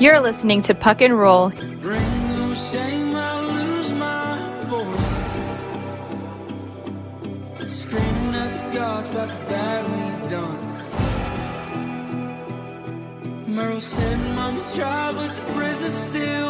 You're 0.00 0.20
listening 0.20 0.62
to 0.62 0.74
Puck 0.74 1.02
and 1.02 1.18
Roll. 1.18 1.50
Merle 13.46 13.80
said, 13.82 14.18
Mama 14.34 14.62
but 15.12 15.36
the 15.36 15.52
prison 15.52 15.90
still 15.90 16.49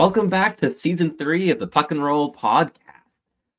Welcome 0.00 0.30
back 0.30 0.56
to 0.60 0.72
season 0.78 1.18
three 1.18 1.50
of 1.50 1.58
the 1.58 1.66
Puck 1.66 1.90
and 1.90 2.02
Roll 2.02 2.34
podcast. 2.34 2.70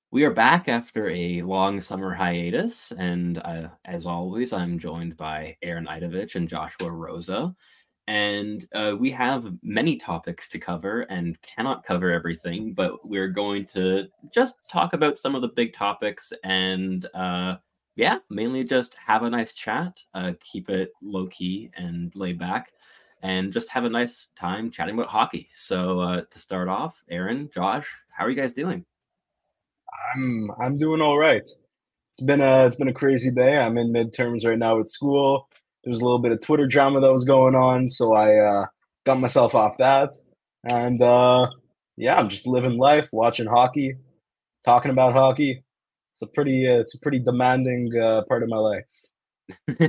We 0.09 0.25
are 0.25 0.31
back 0.33 0.67
after 0.67 1.07
a 1.07 1.43
long 1.43 1.79
summer 1.79 2.15
hiatus, 2.15 2.91
and 2.93 3.37
uh, 3.37 3.67
as 3.85 4.07
always, 4.07 4.51
I'm 4.51 4.79
joined 4.79 5.15
by 5.15 5.55
Aaron 5.61 5.85
Idovich 5.85 6.33
and 6.33 6.49
Joshua 6.49 6.89
Rosa. 6.89 7.55
And 8.07 8.67
uh, 8.73 8.95
we 8.99 9.11
have 9.11 9.53
many 9.61 9.97
topics 9.97 10.47
to 10.47 10.57
cover 10.57 11.01
and 11.11 11.39
cannot 11.43 11.85
cover 11.85 12.09
everything, 12.09 12.73
but 12.73 13.07
we're 13.07 13.27
going 13.27 13.65
to 13.75 14.07
just 14.33 14.67
talk 14.67 14.93
about 14.93 15.19
some 15.19 15.35
of 15.35 15.43
the 15.43 15.49
big 15.49 15.73
topics 15.73 16.33
and, 16.43 17.05
uh, 17.13 17.57
yeah, 17.95 18.17
mainly 18.31 18.63
just 18.63 18.95
have 18.95 19.21
a 19.21 19.29
nice 19.29 19.53
chat, 19.53 20.01
uh, 20.15 20.33
keep 20.39 20.71
it 20.71 20.91
low 21.03 21.27
key 21.27 21.69
and 21.77 22.11
laid 22.15 22.39
back 22.39 22.71
and 23.21 23.53
just 23.53 23.69
have 23.69 23.83
a 23.83 23.89
nice 23.89 24.29
time 24.35 24.71
chatting 24.71 24.95
about 24.95 25.09
hockey. 25.09 25.47
So 25.51 25.99
uh, 25.99 26.21
to 26.21 26.39
start 26.39 26.67
off, 26.67 27.03
Aaron, 27.09 27.49
Josh, 27.53 27.87
how 28.09 28.25
are 28.25 28.29
you 28.29 28.35
guys 28.35 28.53
doing? 28.53 28.85
I'm 30.15 30.51
I'm 30.59 30.75
doing 30.75 31.01
all 31.01 31.17
right. 31.17 31.41
It's 31.41 32.21
been 32.25 32.41
a 32.41 32.65
it's 32.65 32.75
been 32.75 32.87
a 32.87 32.93
crazy 32.93 33.31
day. 33.31 33.57
I'm 33.57 33.77
in 33.77 33.93
midterms 33.93 34.45
right 34.45 34.57
now 34.57 34.79
at 34.79 34.89
school. 34.89 35.49
There 35.83 35.91
was 35.91 36.01
a 36.01 36.03
little 36.03 36.19
bit 36.19 36.31
of 36.31 36.41
Twitter 36.41 36.67
drama 36.67 36.99
that 37.01 37.11
was 37.11 37.23
going 37.23 37.55
on, 37.55 37.89
so 37.89 38.13
I 38.13 38.35
uh, 38.35 38.65
got 39.05 39.19
myself 39.19 39.55
off 39.55 39.77
that. 39.77 40.11
And 40.63 41.01
uh, 41.01 41.47
yeah, 41.97 42.17
I'm 42.17 42.29
just 42.29 42.47
living 42.47 42.77
life, 42.77 43.09
watching 43.11 43.47
hockey, 43.47 43.95
talking 44.63 44.91
about 44.91 45.13
hockey. 45.13 45.63
It's 46.13 46.29
a 46.29 46.33
pretty 46.33 46.67
uh, 46.67 46.79
it's 46.79 46.95
a 46.95 46.99
pretty 46.99 47.19
demanding 47.19 47.91
uh, 47.97 48.23
part 48.27 48.43
of 48.43 48.49
my 48.49 48.57
life. 48.57 48.85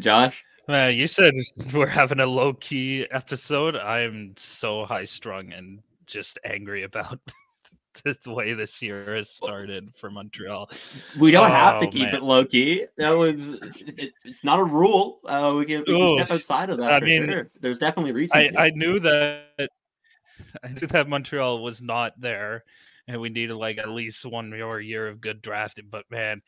Josh, 0.00 0.42
Man, 0.70 0.94
you 0.94 1.08
said 1.08 1.34
we're 1.74 1.88
having 1.88 2.20
a 2.20 2.26
low 2.26 2.52
key 2.54 3.04
episode. 3.10 3.74
I'm 3.74 4.34
so 4.38 4.84
high 4.84 5.04
strung 5.04 5.52
and 5.52 5.80
just 6.06 6.38
angry 6.44 6.84
about 6.84 7.18
the 8.04 8.32
way 8.32 8.52
this 8.52 8.80
year 8.80 9.16
has 9.16 9.30
started 9.30 9.92
for 10.00 10.12
Montreal. 10.12 10.70
we 11.18 11.32
don't 11.32 11.50
have 11.50 11.80
to 11.80 11.86
Oh, 11.88 11.90
keep 11.90 12.02
man. 12.02 12.14
it 12.14 12.22
low 12.22 12.44
key. 12.44 12.86
That 12.98 13.10
was 13.10 13.54
it, 13.98 14.12
it's 14.24 14.44
not 14.44 14.60
a 14.60 14.64
rule. 14.64 15.18
Uh, 15.24 15.54
we 15.58 15.64
can, 15.64 15.80
we 15.80 15.86
can 15.86 16.02
Ooh, 16.02 16.18
step 16.18 16.30
outside 16.30 16.70
of 16.70 16.78
that. 16.78 16.92
I 16.92 17.00
for 17.00 17.06
mean, 17.06 17.26
sure. 17.26 17.50
there's 17.60 17.78
definitely 17.78 18.12
reason. 18.12 18.56
I. 18.56 18.66
I 18.66 18.70
knew 18.70 19.00
that 19.00 19.48
I 20.62 20.68
knew 20.68 20.86
that 20.86 21.08
Montreal 21.08 21.64
was 21.64 21.82
not 21.82 22.12
there 22.20 22.62
and 23.08 23.20
we 23.20 23.28
needed 23.28 23.56
like 23.56 23.78
at 23.78 23.88
least 23.88 24.24
one 24.24 24.56
more 24.56 24.80
year 24.80 25.08
of 25.08 25.20
good 25.20 25.42
drafting, 25.42 25.86
but 25.90 26.04
man, 26.12 26.40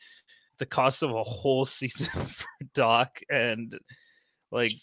the 0.59 0.65
cost 0.65 1.03
of 1.03 1.11
a 1.11 1.23
whole 1.23 1.65
season 1.65 2.07
for 2.13 2.45
Dach 2.73 3.09
and 3.29 3.77
like 4.53 4.73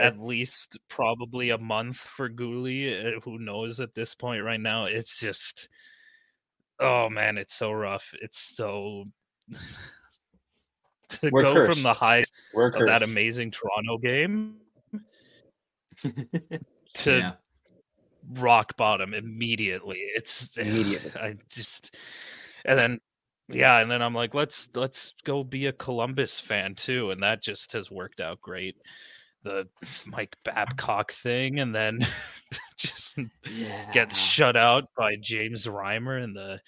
at 0.00 0.20
least 0.20 0.78
probably 0.88 1.50
a 1.50 1.58
month 1.58 1.96
for 2.16 2.30
Guhle. 2.30 3.16
uh, 3.16 3.20
Who 3.24 3.38
knows 3.38 3.80
at 3.80 3.94
this 3.94 4.14
point 4.14 4.44
right 4.44 4.60
now? 4.60 4.84
It's 4.84 5.18
just, 5.18 5.68
oh 6.78 7.10
man, 7.10 7.36
it's 7.36 7.54
so 7.54 7.72
rough. 7.72 8.04
It's 8.22 8.52
so 8.54 9.04
to 11.08 11.30
We're 11.32 11.42
go 11.42 11.54
from 11.54 11.82
the 11.82 11.88
cursed. 11.88 11.98
highs 11.98 12.26
We're 12.54 12.68
of 12.68 12.86
that 12.86 13.02
amazing 13.02 13.50
Toronto 13.50 13.98
game 13.98 14.58
to 16.94 17.18
yeah. 17.18 17.32
rock 18.34 18.76
bottom 18.76 19.12
immediately. 19.12 19.98
It's 20.14 20.48
Immediately. 20.56 21.12
I 21.20 21.34
just 21.48 21.96
and 22.64 22.78
then 22.78 23.00
yeah, 23.48 23.78
and 23.78 23.90
then 23.90 24.02
I'm 24.02 24.14
like, 24.14 24.34
let's 24.34 24.68
let's 24.74 25.14
go 25.24 25.44
be 25.44 25.66
a 25.66 25.72
Columbus 25.72 26.40
fan 26.40 26.74
too, 26.74 27.10
and 27.10 27.22
that 27.22 27.42
just 27.42 27.72
has 27.72 27.90
worked 27.90 28.20
out 28.20 28.40
great. 28.40 28.76
The 29.46 29.68
Mike 30.06 30.34
Babcock 30.44 31.14
thing, 31.22 31.60
and 31.60 31.72
then 31.72 32.04
just 32.76 33.16
yeah. 33.48 33.92
get 33.92 34.12
shut 34.12 34.56
out 34.56 34.88
by 34.98 35.14
James 35.22 35.66
Reimer 35.66 36.20
and 36.22 36.34
the 36.34 36.60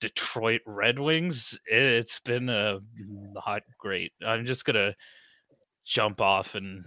Detroit 0.00 0.60
Red 0.66 0.98
Wings. 0.98 1.56
It's 1.66 2.18
been 2.24 2.48
a 2.48 2.80
not 2.98 3.62
great. 3.78 4.10
I'm 4.26 4.44
just 4.44 4.64
gonna 4.64 4.92
jump 5.86 6.20
off 6.20 6.56
and 6.56 6.84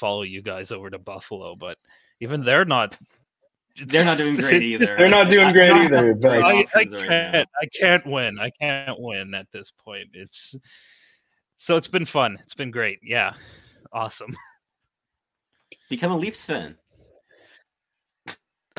follow 0.00 0.22
you 0.22 0.42
guys 0.42 0.72
over 0.72 0.90
to 0.90 0.98
Buffalo, 0.98 1.54
but 1.54 1.78
even 2.20 2.44
they're 2.44 2.64
not. 2.64 2.98
They're 3.86 4.04
not 4.04 4.18
doing 4.18 4.34
great 4.40 4.64
either. 4.64 4.86
They're 4.86 5.08
not 5.08 5.28
doing 5.28 5.52
great 5.52 5.68
Not 5.68 5.84
either, 5.84 5.96
having 5.96 6.20
but- 6.20 6.42
I, 6.42 6.50
I 6.50 6.62
options 6.62 6.92
can't. 6.94 7.48
I 7.62 7.66
can't 7.80 8.06
win. 8.06 8.40
I 8.40 8.50
can't 8.60 8.98
win 8.98 9.34
at 9.34 9.46
this 9.52 9.72
point. 9.84 10.08
It's 10.14 10.56
so 11.58 11.76
it's 11.76 11.86
been 11.86 12.06
fun. 12.06 12.38
It's 12.42 12.54
been 12.54 12.72
great. 12.72 12.98
Yeah, 13.04 13.34
awesome. 13.92 14.36
Become 15.88 16.12
a 16.12 16.16
Leafs 16.16 16.44
fan. 16.44 16.76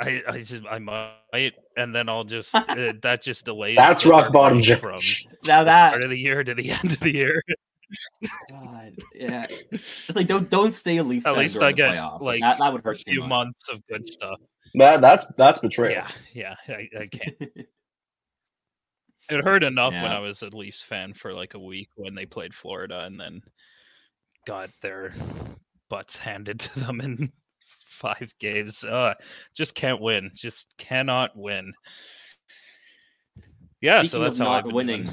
I 0.00 0.22
I 0.28 0.42
just 0.42 0.66
I 0.70 0.78
might, 0.78 1.52
and 1.76 1.94
then 1.94 2.08
I'll 2.08 2.24
just 2.24 2.50
uh, 2.54 2.92
that 3.02 3.22
just 3.22 3.44
delays. 3.44 3.76
That's 3.76 4.04
rock 4.04 4.32
bottom, 4.32 4.58
heartbreak 4.58 4.80
from 4.80 5.00
Josh. 5.00 5.26
Now 5.46 5.60
the 5.60 5.66
that 5.66 5.88
start 5.90 6.02
of 6.04 6.10
the 6.10 6.18
year 6.18 6.44
to 6.44 6.54
the 6.54 6.70
end 6.82 6.92
of 6.92 7.00
the 7.00 7.12
year. 7.12 7.42
God, 8.48 8.96
yeah, 9.14 9.46
it's 9.48 10.14
like 10.16 10.26
don't 10.26 10.48
don't 10.48 10.72
stay 10.72 10.98
a 10.98 11.02
Leafs 11.02 11.26
At 11.26 11.34
fan 11.34 11.42
least 11.42 11.58
I 11.58 11.72
get 11.72 11.90
playoffs. 11.90 12.20
like 12.20 12.40
that, 12.40 12.58
that 12.58 12.72
would 12.72 12.82
a 12.82 12.88
hurt 12.88 13.00
A 13.00 13.04
few 13.04 13.26
months 13.26 13.64
of 13.70 13.86
good 13.86 14.06
stuff. 14.06 14.38
That 14.74 15.00
that's 15.00 15.26
that's 15.36 15.58
betrayal. 15.58 16.04
Yeah, 16.32 16.54
yeah. 16.68 16.74
I, 16.74 16.88
I 17.02 17.06
can't. 17.08 17.36
It 19.28 19.44
hurt 19.44 19.62
enough 19.62 19.92
when 19.92 20.10
I 20.10 20.18
was 20.18 20.42
a 20.42 20.46
Leafs 20.46 20.84
fan 20.88 21.14
for 21.14 21.32
like 21.32 21.54
a 21.54 21.58
week 21.58 21.88
when 21.96 22.14
they 22.14 22.26
played 22.26 22.54
Florida 22.54 23.04
and 23.04 23.18
then 23.18 23.42
got 24.46 24.70
their 24.82 25.14
butts 25.90 26.16
handed 26.16 26.60
to 26.60 26.80
them 26.80 27.00
in 27.00 27.32
five 28.00 28.32
games. 28.40 28.82
Uh, 28.84 29.14
just 29.56 29.74
can't 29.74 30.00
win. 30.00 30.30
Just 30.34 30.66
cannot 30.78 31.36
win. 31.36 31.72
Yeah, 33.80 34.00
Speaking 34.00 34.10
so 34.10 34.22
that's 34.22 34.34
of 34.34 34.38
how 34.38 34.44
not 34.60 34.72
winning, 34.72 35.10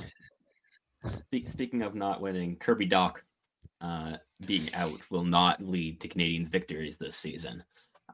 doing. 1.31 1.47
Speaking 1.49 1.81
of 1.81 1.95
not 1.95 2.21
winning, 2.21 2.55
Kirby 2.57 2.87
Dach 2.87 3.13
uh, 3.81 4.17
being 4.45 4.73
out 4.73 4.99
will 5.09 5.23
not 5.23 5.61
lead 5.61 5.99
to 6.01 6.07
Canadiens' 6.07 6.49
victories 6.49 6.97
this 6.97 7.15
season. 7.15 7.63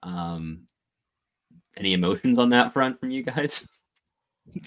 Um, 0.04 0.62
any 1.78 1.94
emotions 1.94 2.38
on 2.40 2.50
that 2.52 2.72
front 2.74 3.00
from 3.00 3.12
you 3.12 3.24
guys? 3.24 3.68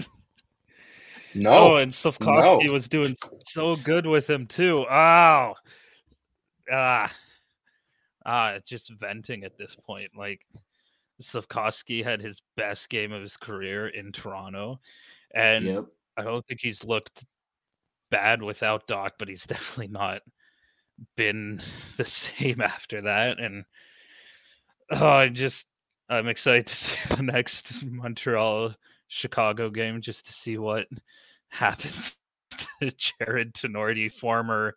No, 1.35 1.51
Oh, 1.51 1.77
and 1.77 1.93
Slafkovsky 1.93 2.67
no. 2.67 2.73
was 2.73 2.89
doing 2.89 3.15
so 3.47 3.75
good 3.77 4.07
with 4.07 4.29
him 4.29 4.47
too. 4.47 4.87
Oh, 4.91 5.53
ah, 6.73 7.13
ah, 8.27 8.51
it's 8.51 8.69
just 8.69 8.93
venting 9.01 9.45
at 9.45 9.57
this 9.59 9.77
point. 9.87 10.11
Like 10.17 10.41
Slafkovsky 11.23 12.05
had 12.05 12.21
his 12.21 12.41
best 12.57 12.89
game 12.89 13.13
of 13.13 13.23
his 13.23 13.37
career 13.37 13.89
in 13.89 14.13
Toronto, 14.13 14.81
and 15.35 15.65
yep. 15.65 15.85
I 16.17 16.23
don't 16.23 16.47
think 16.47 16.61
he's 16.61 16.85
looked 16.85 17.25
bad 18.11 18.43
without 18.43 18.87
Dach, 18.87 19.13
but 19.19 19.29
he's 19.29 19.45
definitely 19.47 19.89
not 19.89 20.23
been 21.17 21.63
the 21.97 22.05
same 22.39 22.61
after 22.61 23.03
that. 23.03 23.39
And 23.39 23.65
oh, 24.91 25.07
I 25.07 25.29
just 25.29 25.65
I'm 26.09 26.29
excited 26.29 26.67
to 26.67 26.75
see 26.75 26.91
the 27.11 27.23
next 27.23 27.85
Montreal 27.85 28.75
Chicago 29.09 29.71
game 29.71 30.01
just 30.01 30.27
to 30.27 30.33
see 30.33 30.59
what 30.59 30.87
happens 31.49 32.13
to 32.81 32.93
Jarred 32.93 33.55
Tinordi, 33.55 34.13
former 34.13 34.75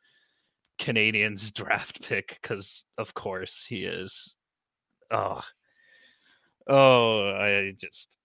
Canadiens 0.82 1.54
draft 1.54 2.02
pick, 2.02 2.38
because 2.42 2.84
of 2.98 3.14
course 3.14 3.64
he 3.68 3.84
is. 3.84 4.34
Oh, 5.12 5.42
oh, 6.68 7.30
I 7.30 7.74
just 7.80 8.18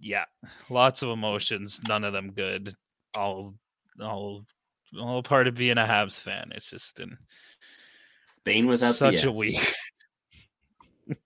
yeah, 0.00 0.24
lots 0.70 1.02
of 1.02 1.10
emotions, 1.10 1.78
none 1.86 2.04
of 2.04 2.12
them 2.12 2.32
good. 2.32 2.74
All, 3.16 3.54
all, 4.00 4.44
all 4.98 5.22
part 5.22 5.46
of 5.46 5.54
being 5.54 5.78
a 5.78 5.82
Habs 5.82 6.20
fan. 6.20 6.50
It's 6.54 6.70
just 6.70 6.96
been 6.96 7.16
Spain 8.26 8.66
without 8.66 8.96
such 8.96 9.22
the 9.22 9.28
a 9.28 9.30
S. 9.30 9.36
week. 9.36 9.74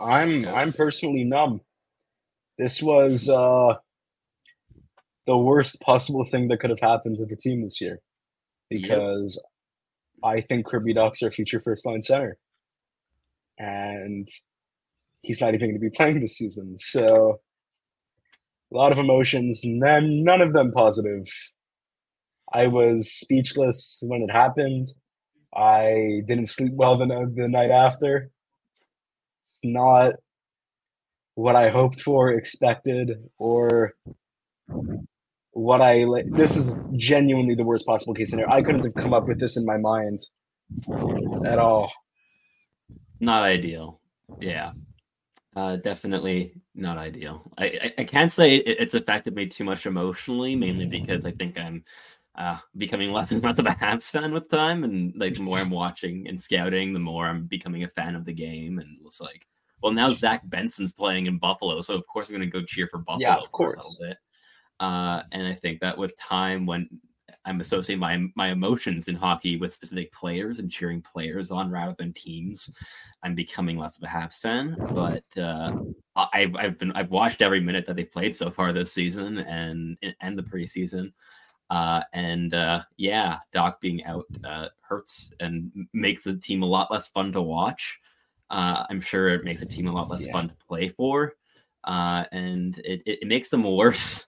I'm 0.00 0.46
I'm 0.46 0.72
personally 0.72 1.24
numb. 1.24 1.60
This 2.58 2.82
was 2.82 3.28
uh, 3.28 3.76
the 5.26 5.36
worst 5.36 5.80
possible 5.80 6.24
thing 6.24 6.48
that 6.48 6.58
could 6.58 6.70
have 6.70 6.80
happened 6.80 7.18
to 7.18 7.26
the 7.26 7.36
team 7.36 7.62
this 7.62 7.80
year, 7.80 8.00
Yep. 8.70 8.82
because 8.82 9.42
I 10.22 10.40
think 10.40 10.66
Kirby 10.66 10.94
Dach's 10.94 11.22
our 11.22 11.30
future 11.30 11.60
first 11.60 11.86
line 11.86 12.02
center, 12.02 12.36
and 13.58 14.26
he's 15.22 15.40
not 15.40 15.54
even 15.54 15.70
going 15.70 15.74
to 15.74 15.80
be 15.80 15.90
playing 15.96 16.20
this 16.20 16.36
season. 16.36 16.76
So 16.78 17.40
a 18.72 18.76
lot 18.76 18.92
of 18.92 18.98
emotions, 18.98 19.62
none 19.64 20.22
none 20.24 20.40
of 20.40 20.52
them 20.52 20.72
positive. 20.72 21.26
I 22.52 22.66
was 22.66 23.12
speechless 23.12 24.02
when 24.06 24.22
it 24.22 24.30
happened. 24.30 24.86
I 25.54 26.22
didn't 26.26 26.46
sleep 26.46 26.72
well 26.74 26.96
the, 26.96 27.06
the 27.06 27.48
night 27.48 27.70
after. 27.70 28.30
It's 29.42 29.58
not 29.64 30.14
what 31.34 31.56
I 31.56 31.70
hoped 31.70 32.00
for, 32.00 32.30
expected, 32.30 33.12
or 33.38 33.94
what 35.52 35.80
I. 35.80 36.04
This 36.26 36.56
is 36.56 36.78
genuinely 36.96 37.54
the 37.54 37.64
worst 37.64 37.86
possible 37.86 38.14
case 38.14 38.30
scenario. 38.30 38.52
I 38.52 38.62
couldn't 38.62 38.84
have 38.84 38.94
come 38.94 39.12
up 39.12 39.26
with 39.26 39.40
this 39.40 39.56
in 39.56 39.64
my 39.64 39.76
mind 39.76 40.20
at 41.44 41.58
all. 41.58 41.92
Not 43.20 43.42
ideal. 43.42 44.00
Yeah. 44.40 44.72
Uh, 45.56 45.76
definitely 45.76 46.54
not 46.74 46.96
ideal. 46.96 47.42
I, 47.58 47.64
I, 47.64 47.94
I 47.98 48.04
can't 48.04 48.32
say 48.32 48.56
it, 48.56 48.76
it's 48.80 48.94
affected 48.94 49.34
me 49.34 49.46
too 49.46 49.64
much 49.64 49.84
emotionally, 49.84 50.54
mainly 50.54 50.86
because 50.86 51.26
I 51.26 51.32
think 51.32 51.58
I'm 51.58 51.84
uh, 52.36 52.58
becoming 52.76 53.10
less 53.10 53.32
and 53.32 53.42
less 53.42 53.58
of 53.58 53.66
a 53.66 53.70
Habs 53.70 54.04
fan 54.04 54.32
with 54.32 54.48
time, 54.48 54.84
and 54.84 55.12
like 55.16 55.34
the 55.34 55.40
more 55.40 55.58
I'm 55.58 55.70
watching 55.70 56.28
and 56.28 56.40
scouting, 56.40 56.92
the 56.92 57.00
more 57.00 57.26
I'm 57.26 57.46
becoming 57.46 57.82
a 57.82 57.88
fan 57.88 58.14
of 58.14 58.24
the 58.24 58.32
game, 58.32 58.78
and 58.78 58.98
it's 59.04 59.20
like, 59.20 59.46
well, 59.82 59.92
now 59.92 60.08
Zach 60.10 60.42
Benson's 60.48 60.92
playing 60.92 61.26
in 61.26 61.38
Buffalo, 61.38 61.80
so 61.80 61.94
of 61.94 62.06
course 62.06 62.28
I'm 62.28 62.36
going 62.36 62.48
to 62.48 62.58
go 62.58 62.64
cheer 62.64 62.86
for 62.86 62.98
Buffalo. 62.98 63.28
Yeah, 63.28 63.36
of 63.36 63.50
course. 63.50 64.00
Uh, 64.80 65.22
and 65.32 65.46
I 65.46 65.54
think 65.54 65.80
that 65.80 65.96
with 65.96 66.16
time, 66.18 66.66
when 66.66 66.88
I'm 67.44 67.60
associating 67.60 68.00
my 68.00 68.26
my 68.34 68.48
emotions 68.48 69.08
in 69.08 69.14
hockey 69.14 69.56
with 69.56 69.74
specific 69.74 70.12
players 70.12 70.58
and 70.58 70.70
cheering 70.70 71.02
players 71.02 71.50
on 71.50 71.70
rather 71.70 71.94
than 71.98 72.12
teams. 72.12 72.74
I'm 73.22 73.34
becoming 73.34 73.76
less 73.78 73.98
of 73.98 74.04
a 74.04 74.06
Habs 74.06 74.40
fan, 74.40 74.76
but 74.94 75.24
uh, 75.38 75.72
I've 76.16 76.54
I've 76.56 76.78
been 76.78 76.92
I've 76.92 77.10
watched 77.10 77.42
every 77.42 77.60
minute 77.60 77.86
that 77.86 77.96
they've 77.96 78.10
played 78.10 78.34
so 78.34 78.50
far 78.50 78.72
this 78.72 78.92
season 78.92 79.38
and 79.38 79.96
and 80.20 80.38
the 80.38 80.42
preseason. 80.42 81.12
Uh, 81.70 82.02
and 82.12 82.52
uh, 82.52 82.82
yeah, 82.96 83.38
Dach 83.54 83.78
being 83.80 84.04
out 84.04 84.26
uh, 84.44 84.68
hurts 84.80 85.32
and 85.40 85.70
makes 85.92 86.24
the 86.24 86.36
team 86.36 86.62
a 86.62 86.66
lot 86.66 86.90
less 86.90 87.08
fun 87.08 87.32
to 87.32 87.42
watch. 87.42 87.98
Uh, 88.50 88.84
I'm 88.90 89.00
sure 89.00 89.28
it 89.28 89.44
makes 89.44 89.60
the 89.60 89.66
team 89.66 89.86
a 89.86 89.92
lot 89.92 90.10
less 90.10 90.26
Yeah. 90.26 90.32
fun 90.32 90.48
to 90.48 90.54
play 90.66 90.88
for, 90.88 91.34
uh, 91.84 92.24
and 92.32 92.78
it, 92.84 93.02
it, 93.06 93.26
makes 93.26 93.48
them 93.48 93.64
worse. 93.76 94.26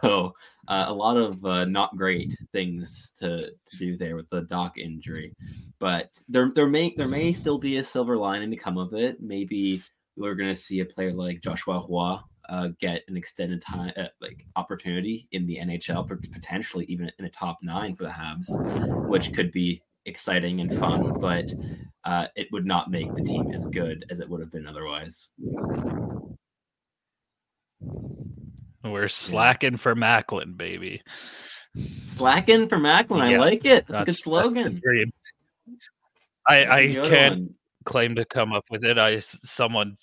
so 0.00 0.34
uh, 0.68 0.84
a 0.88 0.92
lot 0.92 1.16
of 1.16 1.44
uh, 1.44 1.64
not 1.64 1.96
great 1.96 2.36
things 2.52 3.12
to, 3.18 3.50
to 3.50 3.76
do 3.78 3.96
there 3.96 4.16
with 4.16 4.28
the 4.30 4.42
Dach 4.42 4.76
injury, 4.76 5.32
but 5.78 6.18
there 6.28 6.50
there 6.54 6.68
may 6.68 6.94
there 6.96 7.08
may 7.08 7.32
still 7.32 7.58
be 7.58 7.78
a 7.78 7.84
silver 7.84 8.16
lining 8.16 8.50
to 8.50 8.56
come 8.56 8.78
of 8.78 8.94
it. 8.94 9.20
Maybe 9.20 9.82
we're 10.16 10.34
going 10.34 10.50
to 10.50 10.60
see 10.60 10.80
a 10.80 10.84
player 10.84 11.12
like 11.12 11.40
Joshua 11.40 11.84
Roy 11.88 12.18
uh, 12.48 12.68
get 12.80 13.02
an 13.08 13.16
extended 13.16 13.62
time 13.62 13.92
uh, 13.96 14.08
like 14.20 14.44
opportunity 14.56 15.26
in 15.32 15.46
the 15.46 15.58
NHL, 15.58 16.06
potentially 16.32 16.84
even 16.86 17.10
in 17.18 17.24
the 17.24 17.30
top 17.30 17.58
nine 17.62 17.94
for 17.94 18.04
the 18.04 18.10
Habs, 18.10 19.08
which 19.08 19.32
could 19.32 19.50
be 19.52 19.82
exciting 20.06 20.60
and 20.60 20.76
fun, 20.78 21.18
but 21.20 21.52
uh, 22.04 22.26
it 22.36 22.48
would 22.52 22.66
not 22.66 22.90
make 22.90 23.14
the 23.14 23.22
team 23.22 23.52
as 23.52 23.66
good 23.66 24.04
as 24.10 24.20
it 24.20 24.28
would 24.28 24.40
have 24.40 24.50
been 24.50 24.66
otherwise. 24.66 25.28
We're 28.84 29.08
slacking 29.08 29.76
for 29.76 29.94
Macklin, 29.94 30.54
baby. 30.56 31.02
Slacking 32.04 32.68
for 32.68 32.78
Macklin, 32.78 33.22
I 33.22 33.36
like 33.36 33.64
it. 33.64 33.86
That's, 33.88 34.00
a 34.02 34.04
good 34.04 34.06
That's- 34.06 34.06
that's 34.06 34.24
slogan. 34.24 34.80
dream. 34.82 35.12
I 36.48 36.56
That's 36.60 36.68
a 36.68 36.72
I 36.74 36.86
good 36.92 37.10
can't 37.10 37.34
one. 37.40 37.54
claim 37.84 38.14
to 38.16 38.24
come 38.24 38.52
up 38.52 38.64
with 38.70 38.84
it. 38.84 38.98
I 38.98 39.14
s- 39.14 39.38
someone 39.44 39.96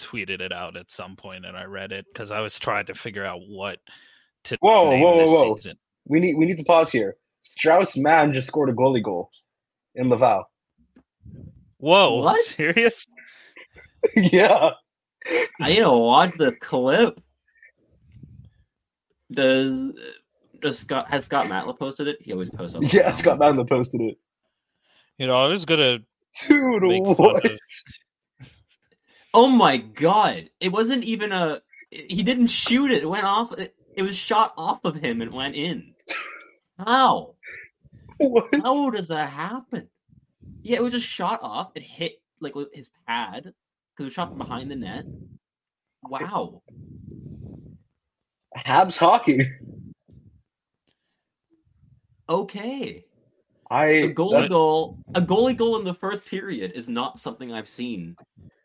tweeted 0.00 0.40
it 0.40 0.52
out 0.52 0.76
at 0.76 0.90
some 0.90 1.16
point 1.16 1.44
and 1.44 1.56
I 1.56 1.64
read 1.64 1.92
it 1.92 2.06
because 2.12 2.30
I 2.30 2.40
was 2.40 2.58
trying 2.58 2.86
to 2.86 2.94
figure 2.94 3.24
out 3.24 3.40
what 3.48 3.78
to 4.44 4.56
Whoa, 4.60 4.90
name 4.90 5.02
whoa, 5.02 5.16
whoa, 5.16 5.26
whoa. 5.48 5.56
season. 5.56 5.76
We 6.06 6.20
need 6.20 6.36
we 6.36 6.46
need 6.46 6.58
to 6.58 6.64
pause 6.64 6.90
here. 6.92 7.16
Strauss 7.42 7.96
Mann 7.96 8.32
just 8.32 8.46
scored 8.46 8.70
a 8.70 8.72
goalie 8.72 9.02
goal 9.02 9.30
in 9.96 10.08
Laval. 10.08 10.44
Whoa, 11.78 12.20
What? 12.20 12.46
serious? 12.48 13.04
yeah. 14.16 14.70
I 15.60 15.68
need 15.68 15.80
to 15.80 15.90
watch 15.90 16.32
the 16.36 16.52
clip. 16.60 17.20
Does 19.30 19.92
does 20.60 20.78
Scott 20.78 21.08
has 21.08 21.24
Scott 21.24 21.46
Matla 21.46 21.78
posted 21.78 22.08
it? 22.08 22.18
He 22.20 22.32
always 22.32 22.50
posts 22.50 22.76
up. 22.76 22.82
Yeah, 22.92 23.12
Scott 23.12 23.38
Matla 23.38 23.68
posted 23.68 24.00
it. 24.00 24.18
You 25.18 25.26
know, 25.26 25.34
I 25.34 25.46
was 25.46 25.64
gonna 25.64 25.98
Dude, 26.46 26.82
make 26.82 27.18
what? 27.18 27.44
Oh 29.34 29.48
my 29.48 29.78
god! 29.78 30.50
It 30.60 30.72
wasn't 30.72 31.04
even 31.04 31.32
a. 31.32 31.62
He 31.90 32.22
didn't 32.22 32.48
shoot 32.48 32.90
it. 32.90 33.02
It 33.02 33.08
went 33.08 33.24
off. 33.24 33.58
It, 33.58 33.74
it 33.96 34.02
was 34.02 34.14
shot 34.14 34.52
off 34.58 34.84
of 34.84 34.94
him 34.94 35.22
and 35.22 35.32
went 35.32 35.54
in. 35.54 35.94
How? 36.78 37.36
What? 38.18 38.46
How 38.62 38.90
does 38.90 39.08
that 39.08 39.30
happen? 39.30 39.88
Yeah, 40.62 40.76
it 40.76 40.82
was 40.82 40.92
just 40.92 41.06
shot 41.06 41.40
off. 41.42 41.72
It 41.74 41.82
hit 41.82 42.20
like 42.40 42.54
his 42.74 42.90
pad 43.06 43.54
because 43.96 44.06
was 44.06 44.12
shot 44.12 44.28
from 44.28 44.38
behind 44.38 44.70
the 44.70 44.76
net. 44.76 45.04
Wow. 46.02 46.62
Habs 48.56 48.98
hockey. 48.98 49.46
Okay. 52.28 53.04
I 53.70 53.86
A 53.86 54.14
goalie 54.14 54.32
that's- 54.32 54.50
goal. 54.50 54.98
A 55.14 55.20
goalie 55.22 55.56
goal 55.56 55.78
in 55.78 55.84
the 55.84 55.94
first 55.94 56.26
period 56.26 56.72
is 56.74 56.88
not 56.88 57.18
something 57.18 57.52
I've 57.52 57.68
seen. 57.68 58.16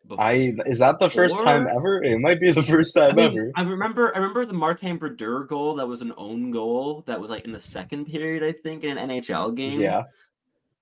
Before. 0.05 0.23
I 0.23 0.53
is 0.65 0.79
that 0.79 0.99
the 0.99 1.09
first 1.09 1.37
time 1.39 1.67
ever? 1.67 2.01
It 2.01 2.17
might 2.19 2.39
be 2.39 2.51
the 2.51 2.63
first 2.63 2.95
I, 2.97 3.07
time 3.07 3.15
mean, 3.17 3.31
ever. 3.37 3.51
I 3.55 3.63
remember 3.63 4.15
I 4.15 4.19
remember 4.19 4.45
the 4.45 4.53
Martin 4.53 4.95
Brodeur 4.97 5.43
goal 5.43 5.75
that 5.75 5.87
was 5.87 6.01
an 6.01 6.13
own 6.15 6.49
goal 6.49 7.03
that 7.07 7.19
was 7.19 7.29
like 7.29 7.43
in 7.43 7.51
the 7.51 7.59
second 7.59 8.05
period, 8.05 8.41
I 8.41 8.53
think, 8.53 8.85
in 8.85 8.97
an 8.97 9.09
NHL 9.09 9.53
game. 9.53 9.81
Yeah. 9.81 10.03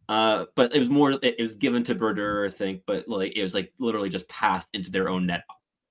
Uh, 0.08 0.46
but 0.56 0.76
it 0.76 0.80
was 0.80 0.90
more 0.90 1.12
it, 1.14 1.24
it 1.24 1.42
was 1.42 1.56
given 1.56 1.84
to 1.84 1.96
Brodeur, 1.96 2.46
I 2.46 2.50
think, 2.50 2.84
but 2.86 3.08
like 3.08 3.36
it 3.36 3.42
was 3.44 3.54
like 3.54 3.74
literally 3.80 4.10
just 4.10 4.28
passed 4.30 4.70
into 4.74 4.92
their 4.92 5.10
own 5.10 5.26
net, 5.26 5.44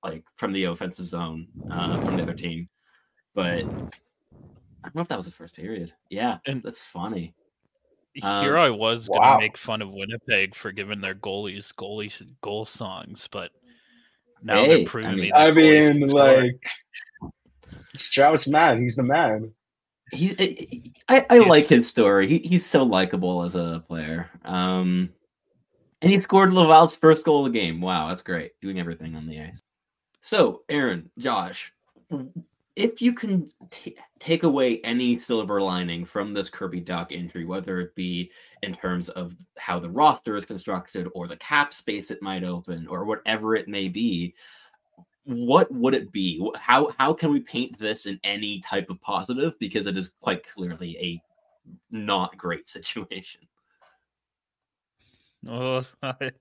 like 0.05 0.25
from 0.37 0.53
the 0.53 0.65
offensive 0.65 1.07
zone, 1.07 1.49
uh, 1.71 2.01
from 2.01 2.17
the 2.17 2.23
other 2.23 2.35
team. 2.35 2.69
But 3.35 3.65
I 3.65 3.65
don't 3.65 4.95
know 4.95 5.03
if 5.03 5.09
that 5.09 5.17
was 5.17 5.27
the 5.27 5.33
first 5.33 5.57
period. 5.57 5.93
Yeah, 6.11 6.39
And- 6.47 6.63
that's 6.63 6.81
funny. 6.81 7.35
Here 8.13 8.57
Um, 8.57 8.63
I 8.67 8.71
was 8.71 9.09
gonna 9.09 9.21
wow. 9.21 9.39
make 9.41 9.59
fun 9.59 9.83
of 9.83 9.91
Winnipeg 9.91 10.55
for 10.55 10.71
giving 10.71 11.01
their 11.01 11.17
goalies 11.17 11.73
goalie 11.77 12.13
goal 12.43 12.65
songs, 12.65 13.29
but 13.33 13.51
now 14.41 14.63
Hey, 14.63 14.69
they're 14.69 14.79
I 14.79 14.85
proving 14.91 15.11
mean- 15.17 15.21
me. 15.21 15.33
I 15.33 15.51
mean, 15.51 16.07
like 16.09 16.63
Strauss 17.97 18.47
Mann, 18.47 18.81
he's 18.81 18.95
the 18.95 19.03
man. 19.03 19.53
He, 20.15 20.93
I, 21.09 21.27
I 21.31 21.39
like 21.39 21.69
his 21.69 21.89
story. 21.89 22.29
He, 22.29 22.39
he's 22.39 22.67
so 22.67 22.83
likable 22.83 23.43
as 23.43 23.55
a 23.55 23.83
player. 23.87 24.31
Um, 24.45 25.11
and 26.03 26.13
he 26.13 26.21
scored 26.21 26.53
Laval's 26.53 26.95
first 26.95 27.25
goal 27.25 27.47
of 27.47 27.53
the 27.53 27.59
game. 27.59 27.81
Wow, 27.81 28.09
that's 28.09 28.23
great. 28.23 28.53
Doing 28.61 28.79
everything 28.79 29.15
on 29.17 29.27
the 29.27 29.41
ice. 29.41 29.63
So, 30.21 30.63
Aaron, 30.69 31.11
Josh, 31.19 31.73
if 32.77 33.01
you 33.01 33.13
can 33.13 33.51
t- 33.71 33.97
take 34.19 34.43
away 34.43 34.81
any 34.83 35.19
silver 35.19 35.61
lining 35.61 36.05
from 36.05 36.33
this 36.33 36.51
Kirby 36.51 36.81
Dach 36.81 37.13
injury, 37.13 37.45
whether 37.45 37.81
it 37.81 37.95
be 37.95 38.31
in 38.63 38.75
terms 38.75 39.09
of 39.11 39.35
how 39.59 39.79
the 39.79 39.91
roster 39.91 40.37
is 40.37 40.45
constructed 40.45 41.09
or 41.15 41.29
the 41.29 41.37
cap 41.37 41.73
space 41.73 42.11
it 42.11 42.23
might 42.23 42.45
open 42.45 42.87
or 42.89 43.05
whatever 43.05 43.55
it 43.55 43.69
may 43.69 43.89
be, 43.89 44.35
what 45.25 45.73
would 45.73 45.95
it 45.95 46.13
be? 46.13 46.51
How 46.57 46.93
how 46.99 47.15
can 47.15 47.31
we 47.31 47.41
paint 47.41 47.79
this 47.79 48.07
in 48.07 48.21
any 48.25 48.61
type 48.61 48.91
of 48.91 49.01
positive? 49.01 49.59
Because 49.59 49.87
it 49.87 49.97
is 49.97 50.13
quite 50.21 50.47
clearly 50.47 50.97
a 50.99 51.23
not 51.91 52.37
great 52.37 52.69
situation. 52.71 53.43
Oh, 55.47 55.85
I, 56.03 56.33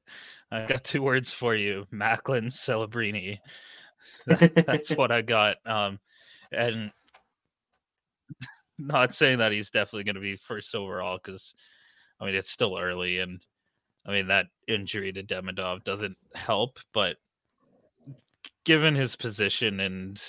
I 0.52 0.66
got 0.68 0.84
two 0.84 1.02
words 1.02 1.34
for 1.34 1.56
you: 1.56 1.86
Macklin 1.92 2.50
Celebrini. 2.50 3.40
That- 4.28 4.66
That's 4.66 4.92
what 4.92 5.12
I 5.12 5.22
got. 5.22 5.58
Um, 5.66 6.00
and 6.52 6.92
not 8.78 9.16
saying 9.16 9.38
that 9.40 9.52
he's 9.52 9.70
definitely 9.70 10.04
going 10.04 10.16
to 10.16 10.22
be 10.22 10.38
first 10.48 10.74
overall 10.75 11.20
because, 11.24 11.54
I 12.20 12.25
mean, 12.25 12.36
it's 12.36 12.50
still 12.52 12.78
early, 12.78 13.20
and 13.20 13.42
I 14.06 14.12
mean 14.12 14.28
that 14.28 14.48
injury 14.68 15.12
to 15.13 15.24
Demidov 15.24 15.84
doesn't 15.84 16.18
help. 16.36 16.80
But 16.94 17.18
given 18.65 18.96
his 18.96 19.15
position 19.15 19.79
and 19.79 20.22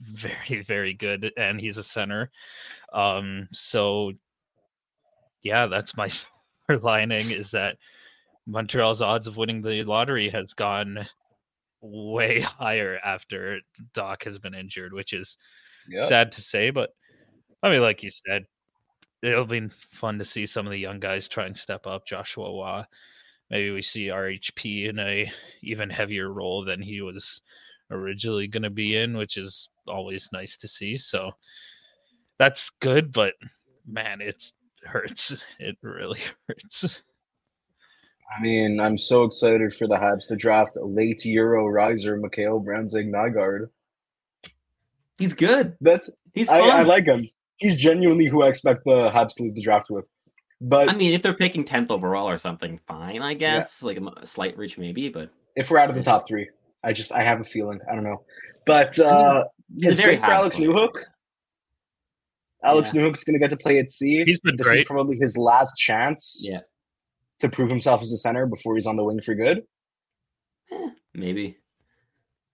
very, 0.00 0.62
very 0.66 0.94
good, 0.94 1.32
and 1.36 1.60
he's 1.60 1.78
a 1.78 1.84
center. 1.84 2.30
Um, 2.92 3.48
so 3.52 4.12
yeah, 5.42 5.66
that's 5.66 5.96
my 5.96 6.08
silver 6.08 6.80
lining 6.82 7.30
is 7.30 7.50
that 7.52 7.76
Montreal's 8.46 9.02
odds 9.02 9.26
of 9.26 9.36
winning 9.36 9.62
the 9.62 9.82
lottery 9.84 10.28
has 10.30 10.52
gone 10.54 11.06
way 11.80 12.40
higher 12.40 12.98
after 13.04 13.60
Dach 13.94 14.22
has 14.24 14.38
been 14.38 14.54
injured, 14.54 14.92
which 14.92 15.12
is 15.12 15.36
Yep. 15.88 16.08
sad 16.08 16.32
to 16.32 16.40
say, 16.42 16.70
but 16.70 16.90
I 17.62 17.70
mean, 17.70 17.82
like 17.82 18.02
you 18.02 18.10
said, 18.10 18.44
it'll 19.22 19.46
be 19.46 19.68
fun 19.92 20.18
to 20.18 20.24
see 20.24 20.46
some 20.46 20.66
of 20.66 20.72
the 20.72 20.78
young 20.78 21.00
guys 21.00 21.28
try 21.28 21.46
and 21.46 21.56
step 21.56 21.86
up. 21.86 22.06
Joshua 22.06 22.44
Roy, 22.44 22.82
maybe 23.50 23.70
we 23.70 23.82
see 23.82 24.08
RHP 24.08 24.88
in 24.88 24.98
a 24.98 25.30
even 25.62 25.88
heavier 25.88 26.32
role 26.32 26.64
than 26.64 26.82
he 26.82 27.00
was 27.00 27.40
originally 27.90 28.48
going 28.48 28.62
to 28.62 28.70
be 28.70 28.96
in, 28.96 29.16
which 29.16 29.36
is 29.36 29.68
always 29.86 30.28
nice 30.32 30.56
to 30.56 30.68
see. 30.68 30.98
So 30.98 31.32
that's 32.38 32.70
good, 32.80 33.12
but 33.12 33.34
man, 33.86 34.20
it's 34.20 34.52
hurts. 34.84 35.32
It 35.58 35.76
really 35.82 36.20
hurts. 36.48 36.98
I 38.36 38.40
mean, 38.40 38.80
I'm 38.80 38.96
so 38.96 39.24
excited 39.24 39.74
for 39.74 39.86
the 39.86 39.96
Habs 39.96 40.26
to 40.28 40.36
draft 40.36 40.76
a 40.76 40.84
late 40.84 41.24
Euro 41.26 41.68
riser, 41.68 42.16
Mikhail 42.16 42.60
Brandsegg-Nygård. 42.60 43.68
He's 45.18 45.34
good. 45.34 45.76
That's 45.80 46.08
He's 46.32 46.48
I, 46.48 46.60
fun. 46.60 46.70
I 46.70 46.82
like 46.82 47.04
him. 47.04 47.28
He's 47.56 47.76
genuinely 47.76 48.26
who 48.26 48.42
I 48.42 48.48
expect 48.48 48.84
the 48.84 49.10
Habs 49.10 49.34
to 49.36 49.42
leave 49.44 49.54
the 49.54 49.62
draft 49.62 49.88
with. 49.90 50.04
But 50.60 50.88
I 50.88 50.94
mean, 50.94 51.12
if 51.12 51.22
they're 51.22 51.34
picking 51.34 51.64
tenth 51.64 51.90
overall 51.90 52.28
or 52.28 52.38
something, 52.38 52.78
fine, 52.86 53.20
I 53.22 53.34
guess. 53.34 53.82
Like 53.82 53.98
a 53.98 54.26
slight 54.26 54.56
reach, 54.56 54.78
maybe, 54.78 55.08
but 55.08 55.30
if 55.56 55.70
we're 55.70 55.78
out 55.78 55.90
of 55.90 55.96
the 55.96 56.02
top 56.02 56.26
three, 56.28 56.48
I 56.84 56.92
just 56.92 57.12
I 57.12 57.22
have 57.22 57.40
a 57.40 57.44
feeling. 57.44 57.80
I 57.90 57.94
don't 57.94 58.04
know. 58.04 58.24
But 58.66 58.98
uh, 58.98 59.44
he's 59.74 59.86
a 59.86 59.90
it's 59.90 60.00
very 60.00 60.16
great 60.16 60.24
for 60.24 60.32
Alex 60.32 60.56
Habs 60.56 60.58
player. 60.64 60.70
Newhook. 60.70 60.98
Alex 62.64 62.92
Newhook's 62.92 63.24
going 63.24 63.34
to 63.34 63.40
get 63.40 63.50
to 63.50 63.56
play 63.56 63.78
at 63.80 63.90
sea. 63.90 64.22
He's 64.24 64.38
been 64.38 64.56
this 64.56 64.68
is 64.68 64.84
probably 64.84 65.16
his 65.16 65.36
last 65.36 65.76
chance 65.76 66.46
Yeah, 66.48 66.60
to 67.40 67.48
prove 67.48 67.68
himself 67.68 68.02
as 68.02 68.12
a 68.12 68.16
center 68.16 68.46
before 68.46 68.76
he's 68.76 68.86
on 68.86 68.94
the 68.96 69.02
wing 69.02 69.20
for 69.20 69.34
good. 69.34 69.62
maybe. 71.12 71.58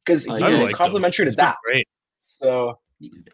Because 0.04 0.26
I 0.26 0.38
he 0.38 0.44
do 0.46 0.50
was 0.52 0.62
like 0.62 0.70
him. 0.70 0.76
complimentary 0.76 1.26
to 1.26 1.30
He's 1.32 1.36
that. 1.36 1.56
Great. 1.62 1.86
So 2.22 2.78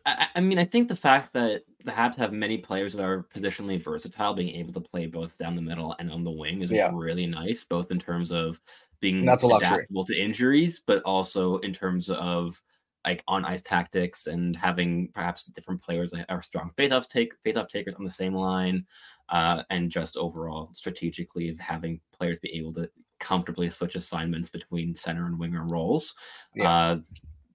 I, 0.07 0.29
I 0.35 0.41
mean, 0.41 0.59
I 0.59 0.65
think 0.65 0.89
the 0.89 0.97
fact 0.97 1.33
that 1.33 1.63
the 1.85 1.91
Habs 1.93 2.17
have 2.17 2.33
many 2.33 2.59
players 2.59 2.93
that 2.93 3.03
are 3.03 3.27
positionally 3.35 3.83
versatile, 3.83 4.35
being 4.35 4.55
able 4.57 4.73
to 4.75 4.81
play 4.81 5.07
both 5.07 5.39
down 5.39 5.57
the 5.57 5.63
middle 5.63 5.95
and 5.99 6.11
on 6.11 6.25
the 6.25 6.31
wing 6.31 6.63
is 6.63 6.71
Yeah. 6.71 6.91
really 6.93 7.27
nice, 7.27 7.65
both 7.65 7.91
in 7.91 7.99
terms 7.99 8.31
of 8.31 8.61
being 9.01 9.25
That's 9.25 9.43
a 9.43 9.47
luxury. 9.47 9.79
adaptable 9.79 10.05
to 10.07 10.21
injuries, 10.21 10.81
but 10.87 11.03
also 11.05 11.59
in 11.59 11.73
terms 11.73 12.11
of 12.11 12.61
like 13.07 13.23
on 13.29 13.45
ice 13.45 13.61
tactics 13.61 14.27
and 14.29 14.57
having 14.57 15.09
perhaps 15.13 15.45
different 15.45 15.83
players 15.83 16.11
that 16.11 16.25
are 16.31 16.41
strong 16.41 16.71
face-off 16.77 17.07
take 17.07 17.35
face-off 17.45 17.69
takers 17.69 17.95
on 17.95 18.05
the 18.05 18.11
same 18.11 18.35
line, 18.35 18.87
uh, 19.29 19.63
and 19.71 19.91
just 19.91 20.17
overall 20.17 20.71
strategically 20.75 21.49
of 21.51 21.59
having 21.59 22.01
players 22.13 22.39
be 22.39 22.53
able 22.55 22.73
to 22.73 22.89
comfortably 23.21 23.71
switch 23.71 23.95
assignments 23.95 24.49
between 24.51 24.95
center 24.95 25.27
and 25.27 25.39
winger 25.39 25.65
roles, 25.65 26.15
Yeah. 26.55 26.71
uh, 26.71 26.97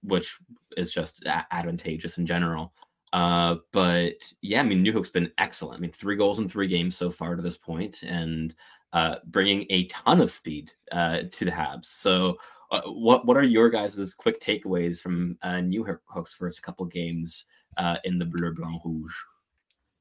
which 0.02 0.38
is 0.76 0.92
just 0.92 1.24
advantageous 1.26 2.18
in 2.18 2.26
general. 2.26 2.72
Uh, 3.12 3.56
but 3.72 4.32
yeah, 4.40 4.60
I 4.60 4.62
mean, 4.62 4.82
New 4.82 4.92
Newhook's 4.92 5.10
been 5.10 5.32
excellent. 5.38 5.78
I 5.78 5.80
mean, 5.80 5.92
three 5.92 6.16
goals 6.16 6.38
in 6.38 6.48
three 6.48 6.68
games 6.68 6.96
so 6.96 7.10
far 7.10 7.34
to 7.34 7.42
this 7.42 7.56
point, 7.56 8.02
and 8.04 8.54
uh, 8.92 9.16
bringing 9.26 9.66
a 9.70 9.86
ton 9.86 10.20
of 10.20 10.30
speed 10.30 10.72
uh, 10.92 11.22
to 11.30 11.44
the 11.44 11.50
Habs. 11.50 11.86
So, 11.86 12.38
uh, 12.70 12.82
what 12.82 13.26
what 13.26 13.36
are 13.36 13.42
your 13.42 13.68
guys' 13.68 14.14
quick 14.14 14.40
takeaways 14.40 15.00
from 15.00 15.36
uh, 15.42 15.54
Newhook's 15.54 16.34
first 16.34 16.62
couple 16.62 16.86
games 16.86 17.46
uh, 17.78 17.96
in 18.04 18.18
the 18.18 18.24
Bleu 18.24 18.54
Blanc 18.54 18.82
Rouge? 18.84 19.14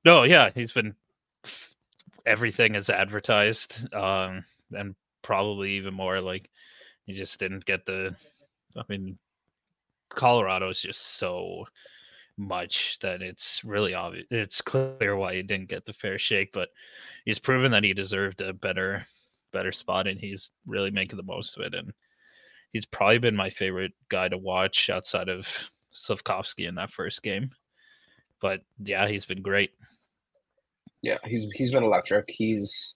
No, 0.06 0.24
yeah, 0.24 0.51
he's 0.53 0.72
been 0.72 0.96
everything 2.25 2.75
is 2.75 2.89
advertised, 2.89 3.91
um, 3.94 4.46
and 4.72 4.96
probably 5.24 5.72
even 5.72 5.94
more. 5.96 6.22
Like 6.22 6.50
he 7.06 7.13
just 7.13 7.39
didn't 7.39 7.65
get 7.65 7.86
the. 7.86 8.15
I 8.77 8.84
mean, 8.88 9.18
Colorado 10.10 10.70
is 10.70 10.80
just 10.80 11.18
so 11.18 11.66
much 12.38 12.98
that 13.01 13.22
it's 13.22 13.62
really 13.63 13.94
obvious. 13.94 14.25
It's 14.32 14.62
clear 14.62 15.16
why 15.16 15.36
he 15.36 15.44
didn't 15.44 15.70
get 15.70 15.86
the 15.86 15.94
fair 15.94 16.18
shake, 16.20 16.51
but 16.54 16.70
he's 17.25 17.39
proven 17.39 17.72
that 17.72 17.84
he 17.84 17.94
deserved 17.94 18.42
a 18.42 18.54
better, 18.54 19.06
better 19.54 19.72
spot, 19.72 20.08
and 20.08 20.20
he's 20.20 20.51
really 20.66 20.92
making 20.92 21.18
the 21.18 21.24
most 21.24 21.58
of 21.58 21.63
it. 21.63 21.74
And 21.74 21.94
he's 22.74 22.86
probably 22.86 23.20
been 23.20 23.36
my 23.36 23.50
favorite 23.50 23.94
guy 24.10 24.30
to 24.30 24.38
watch 24.38 24.89
outside 24.89 25.30
of 25.30 25.46
Slafkovsky 25.94 26.68
in 26.68 26.75
that 26.75 26.92
first 26.94 27.22
game. 27.24 27.51
But 28.42 28.62
yeah, 28.84 29.08
he's 29.08 29.25
been 29.25 29.42
great. 29.42 29.72
yeah, 31.01 31.18
he's 31.25 31.46
he's 31.56 31.72
been 31.72 31.84
electric. 31.84 32.25
He's 32.30 32.96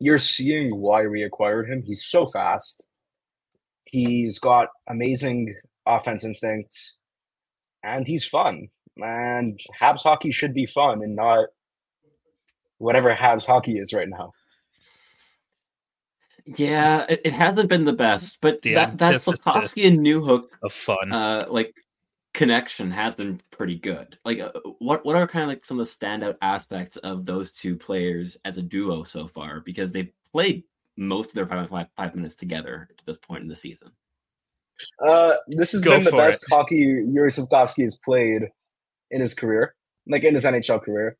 you're 0.00 0.18
seeing 0.18 0.76
why 0.76 1.06
we 1.06 1.22
acquired 1.24 1.68
him. 1.68 1.82
He's 1.82 2.04
so 2.04 2.26
fast. 2.26 2.84
He's 3.86 4.38
got 4.38 4.68
amazing 4.88 5.54
offense 5.86 6.24
instincts, 6.24 7.00
and 7.82 8.06
he's 8.06 8.26
fun. 8.26 8.68
And 8.96 9.58
Habs 9.80 10.02
hockey 10.02 10.30
should 10.30 10.54
be 10.54 10.66
fun 10.66 11.02
and 11.02 11.16
not 11.16 11.46
whatever 12.78 13.12
Habs 13.14 13.44
hockey 13.44 13.78
is 13.78 13.92
right 13.92 14.08
now. 14.08 14.32
Yeah, 16.46 17.06
it, 17.08 17.22
it 17.24 17.32
hasn't 17.32 17.68
been 17.70 17.84
the 17.84 17.92
best, 17.92 18.40
but 18.40 18.60
The 18.62 18.74
that 18.74 18.98
that 18.98 19.14
antithesis 19.14 19.36
Slafkovsky 19.40 19.86
and 19.88 19.98
Newhook 20.00 20.48
of 20.62 20.72
fun. 20.84 21.10
uh, 21.12 21.46
like 21.48 21.74
connection 22.34 22.90
has 22.90 23.14
been 23.14 23.40
pretty 23.50 23.76
good. 23.76 24.18
Like, 24.24 24.40
uh, 24.40 24.52
what 24.78 25.04
what 25.06 25.16
are 25.16 25.26
kind 25.26 25.44
of 25.44 25.48
like 25.48 25.64
some 25.64 25.80
of 25.80 25.86
the 25.86 25.90
standout 25.90 26.36
aspects 26.42 26.96
of 26.98 27.24
those 27.24 27.50
two 27.50 27.76
players 27.76 28.36
as 28.44 28.58
a 28.58 28.62
duo 28.62 29.04
so 29.04 29.26
far? 29.26 29.60
Because 29.60 29.90
they've 29.92 30.12
played 30.32 30.64
most 30.96 31.30
of 31.30 31.34
their 31.34 31.46
five, 31.46 31.68
five, 31.70 31.86
five 31.96 32.14
minutes 32.14 32.34
together 32.34 32.88
to 32.96 33.06
this 33.06 33.18
point 33.18 33.42
in 33.42 33.48
the 33.48 33.54
season. 33.54 33.90
Uh, 35.04 35.34
this 35.48 35.72
has 35.72 35.80
Go 35.80 35.92
been 35.92 36.04
the 36.04 36.10
for 36.10 36.18
best 36.18 36.44
hockey 36.50 37.04
Yuri 37.06 37.30
Slafkovsky 37.30 37.82
has 37.82 37.98
played 38.04 38.42
in 39.10 39.20
his 39.20 39.34
career, 39.34 39.74
like 40.06 40.24
in 40.24 40.34
his 40.34 40.44
NHL 40.44 40.82
career. 40.82 41.16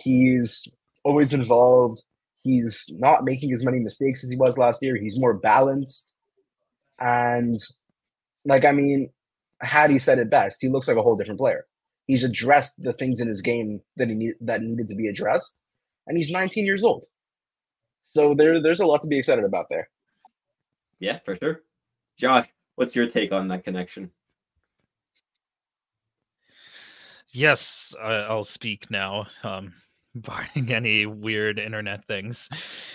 He's 0.00 0.66
always 1.04 1.32
involved. 1.32 2.02
He's 2.42 2.90
not 2.98 3.24
making 3.24 3.52
as 3.52 3.64
many 3.64 3.78
mistakes 3.78 4.24
as 4.24 4.30
he 4.30 4.36
was 4.36 4.58
last 4.58 4.82
year. 4.82 4.96
He's 4.96 5.18
more 5.18 5.34
balanced. 5.34 6.14
And, 6.98 7.56
like, 8.44 8.64
I 8.64 8.72
mean, 8.72 9.10
Hattie 9.60 9.98
said 9.98 10.18
it 10.18 10.30
best. 10.30 10.58
He 10.60 10.68
looks 10.68 10.88
like 10.88 10.96
a 10.96 11.02
whole 11.02 11.16
different 11.16 11.40
player. 11.40 11.64
He's 12.06 12.22
addressed 12.22 12.74
the 12.82 12.92
things 12.92 13.20
in 13.20 13.28
his 13.28 13.40
game 13.40 13.80
that 13.96 14.08
he 14.08 14.14
need, 14.14 14.34
that 14.40 14.60
needed 14.60 14.88
to 14.88 14.94
be 14.94 15.08
addressed, 15.08 15.58
and 16.06 16.18
he's 16.18 16.30
19 16.30 16.66
years 16.66 16.84
old. 16.84 17.06
So 18.02 18.34
there, 18.34 18.62
there's 18.62 18.80
a 18.80 18.86
lot 18.86 19.00
to 19.02 19.08
be 19.08 19.18
excited 19.18 19.44
about 19.44 19.66
there. 19.70 19.88
Yeah, 21.00 21.20
for 21.24 21.36
sure. 21.36 21.62
Josh, 22.18 22.46
what's 22.76 22.96
your 22.96 23.06
take 23.06 23.32
on 23.32 23.48
that 23.48 23.64
connection? 23.64 24.10
Yes, 27.32 27.92
I, 28.00 28.12
I'll 28.12 28.44
speak 28.44 28.90
now. 28.90 29.26
Um, 29.42 29.74
barring 30.14 30.72
any 30.72 31.06
weird 31.06 31.58
internet 31.58 32.06
things, 32.06 32.48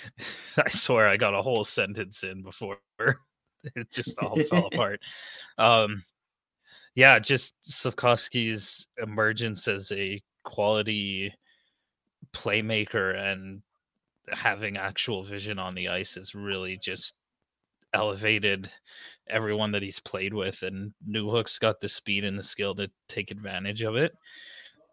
I 0.58 0.70
swear 0.70 1.08
I 1.08 1.18
got 1.18 1.34
a 1.34 1.42
whole 1.42 1.66
sentence 1.66 2.24
in 2.24 2.44
before 2.44 2.78
it 3.76 3.92
just 3.92 4.18
all 4.20 4.42
fell 4.50 4.68
apart. 4.68 5.02
Um, 5.58 6.04
yeah, 6.96 7.20
just 7.20 7.54
Slafkovsky's 7.70 8.88
emergence 9.02 9.68
as 9.68 9.92
a 9.92 10.22
quality 10.44 11.34
playmaker 12.34 13.16
and 13.16 13.62
having 14.32 14.78
actual 14.78 15.26
vision 15.26 15.60
on 15.60 15.76
the 15.76 15.90
ice 15.90 16.18
is 16.18 16.36
really 16.36 16.78
just 16.78 17.14
elevated 17.94 18.70
everyone 19.30 19.72
that 19.72 19.82
he's 19.82 20.00
played 20.00 20.34
with 20.34 20.62
and 20.64 20.94
Newhook's 21.08 21.60
got 21.60 21.80
the 21.82 21.90
speed 21.90 22.24
and 22.24 22.38
the 22.38 22.44
skill 22.44 22.76
to 22.76 22.90
take 23.08 23.32
advantage 23.32 23.82
of 23.82 23.96
it. 23.96 24.14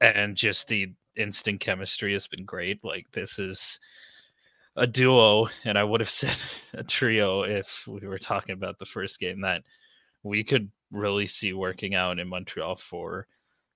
And 0.01 0.37
just 0.37 0.69
the 0.69 0.93
instant 1.17 1.61
chemistry 1.61 2.13
has 2.13 2.27
been 2.27 2.45
great. 2.45 2.85
Like 2.85 3.07
this 3.13 3.39
is 3.39 3.79
a 4.77 4.87
duo 4.87 5.49
and 5.65 5.79
I 5.79 5.85
would 5.85 6.01
have 6.01 6.11
said 6.23 6.37
a 6.75 6.85
trio 6.85 7.43
if 7.43 7.67
we 7.87 8.07
were 8.07 8.19
talking 8.19 8.53
about 8.53 8.79
the 8.79 8.87
first 8.87 9.19
game 9.19 9.41
that 9.43 9.63
we 10.23 10.45
could 10.45 10.71
really 10.91 11.27
see 11.27 11.53
working 11.53 11.95
out 11.95 12.19
in 12.19 12.29
Montreal 12.29 12.79
for 12.91 13.27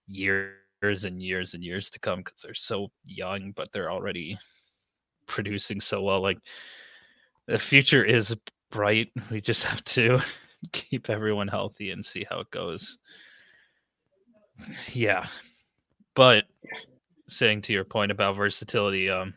years 0.06 0.54
and 0.82 1.22
years 1.22 1.54
and 1.54 1.64
years 1.64 1.90
to 1.90 1.98
come 1.98 2.20
because 2.20 2.40
they're 2.42 2.54
so 2.54 2.88
young 3.04 3.52
but 3.56 3.68
they're 3.72 3.90
already 3.90 4.38
producing 5.26 5.80
so 5.80 6.02
well. 6.02 6.20
Like 6.20 6.38
the 7.46 7.58
future 7.58 8.04
is 8.04 8.34
bright. 8.70 9.10
We 9.30 9.40
just 9.40 9.62
have 9.62 9.84
to 9.84 10.20
keep 10.72 11.10
everyone 11.10 11.48
healthy 11.48 11.90
and 11.90 12.04
see 12.04 12.26
how 12.28 12.40
it 12.40 12.50
goes. 12.50 12.98
Yeah. 14.92 15.26
But 16.14 16.44
saying 17.28 17.62
to 17.62 17.72
your 17.72 17.84
point 17.84 18.10
about 18.10 18.36
versatility 18.36 19.08
um 19.08 19.32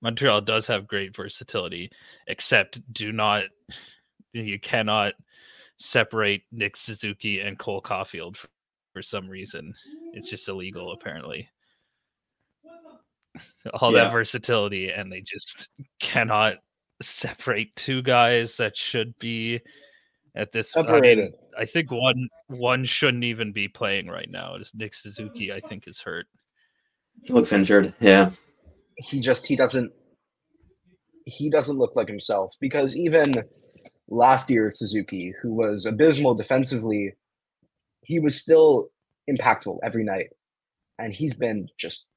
montreal 0.00 0.40
does 0.40 0.66
have 0.66 0.88
great 0.88 1.14
versatility 1.14 1.90
except 2.28 2.80
do 2.94 3.12
not 3.12 3.44
you 4.32 4.58
cannot 4.58 5.12
separate 5.78 6.42
nick 6.50 6.76
suzuki 6.76 7.40
and 7.40 7.58
cole 7.58 7.82
caufield 7.82 8.36
for, 8.36 8.48
for 8.94 9.02
some 9.02 9.28
reason. 9.28 9.74
It's 10.14 10.30
just 10.30 10.48
illegal 10.48 10.92
apparently. 10.92 11.48
All 13.74 13.92
Yeah. 13.92 14.04
that 14.04 14.12
versatility 14.12 14.90
and 14.90 15.12
they 15.12 15.20
just 15.20 15.68
cannot 16.00 16.56
separate 17.02 17.74
two 17.76 18.02
guys 18.02 18.56
that 18.56 18.76
should 18.76 19.16
be 19.18 19.60
at 20.34 20.52
this 20.52 20.74
I, 20.76 21.00
mean, 21.00 21.32
I 21.58 21.66
think 21.66 21.90
one 21.90 22.28
one 22.48 22.84
shouldn't 22.84 23.24
even 23.24 23.52
be 23.52 23.68
playing 23.68 24.08
right 24.08 24.30
now. 24.30 24.54
It's 24.54 24.74
Nick 24.74 24.94
Suzuki, 24.94 25.52
I 25.52 25.60
think, 25.60 25.86
is 25.86 26.00
hurt. 26.00 26.26
He 27.22 27.32
looks 27.32 27.52
injured. 27.52 27.94
Yeah. 28.00 28.30
he 28.96 29.20
just 29.20 29.46
he 29.46 29.56
doesn't 29.56 29.92
he 31.26 31.50
doesn't 31.50 31.78
look 31.78 31.94
like 31.94 32.08
himself 32.08 32.54
because 32.60 32.96
even 32.96 33.44
last 34.08 34.50
year 34.50 34.70
Suzuki, 34.70 35.34
who 35.42 35.52
was 35.54 35.86
abysmal 35.86 36.34
defensively, 36.34 37.14
he 38.02 38.18
was 38.18 38.40
still 38.40 38.88
impactful 39.30 39.78
every 39.82 40.04
night. 40.04 40.28
And 40.98 41.12
he's 41.12 41.34
been 41.34 41.68
just 41.78 42.08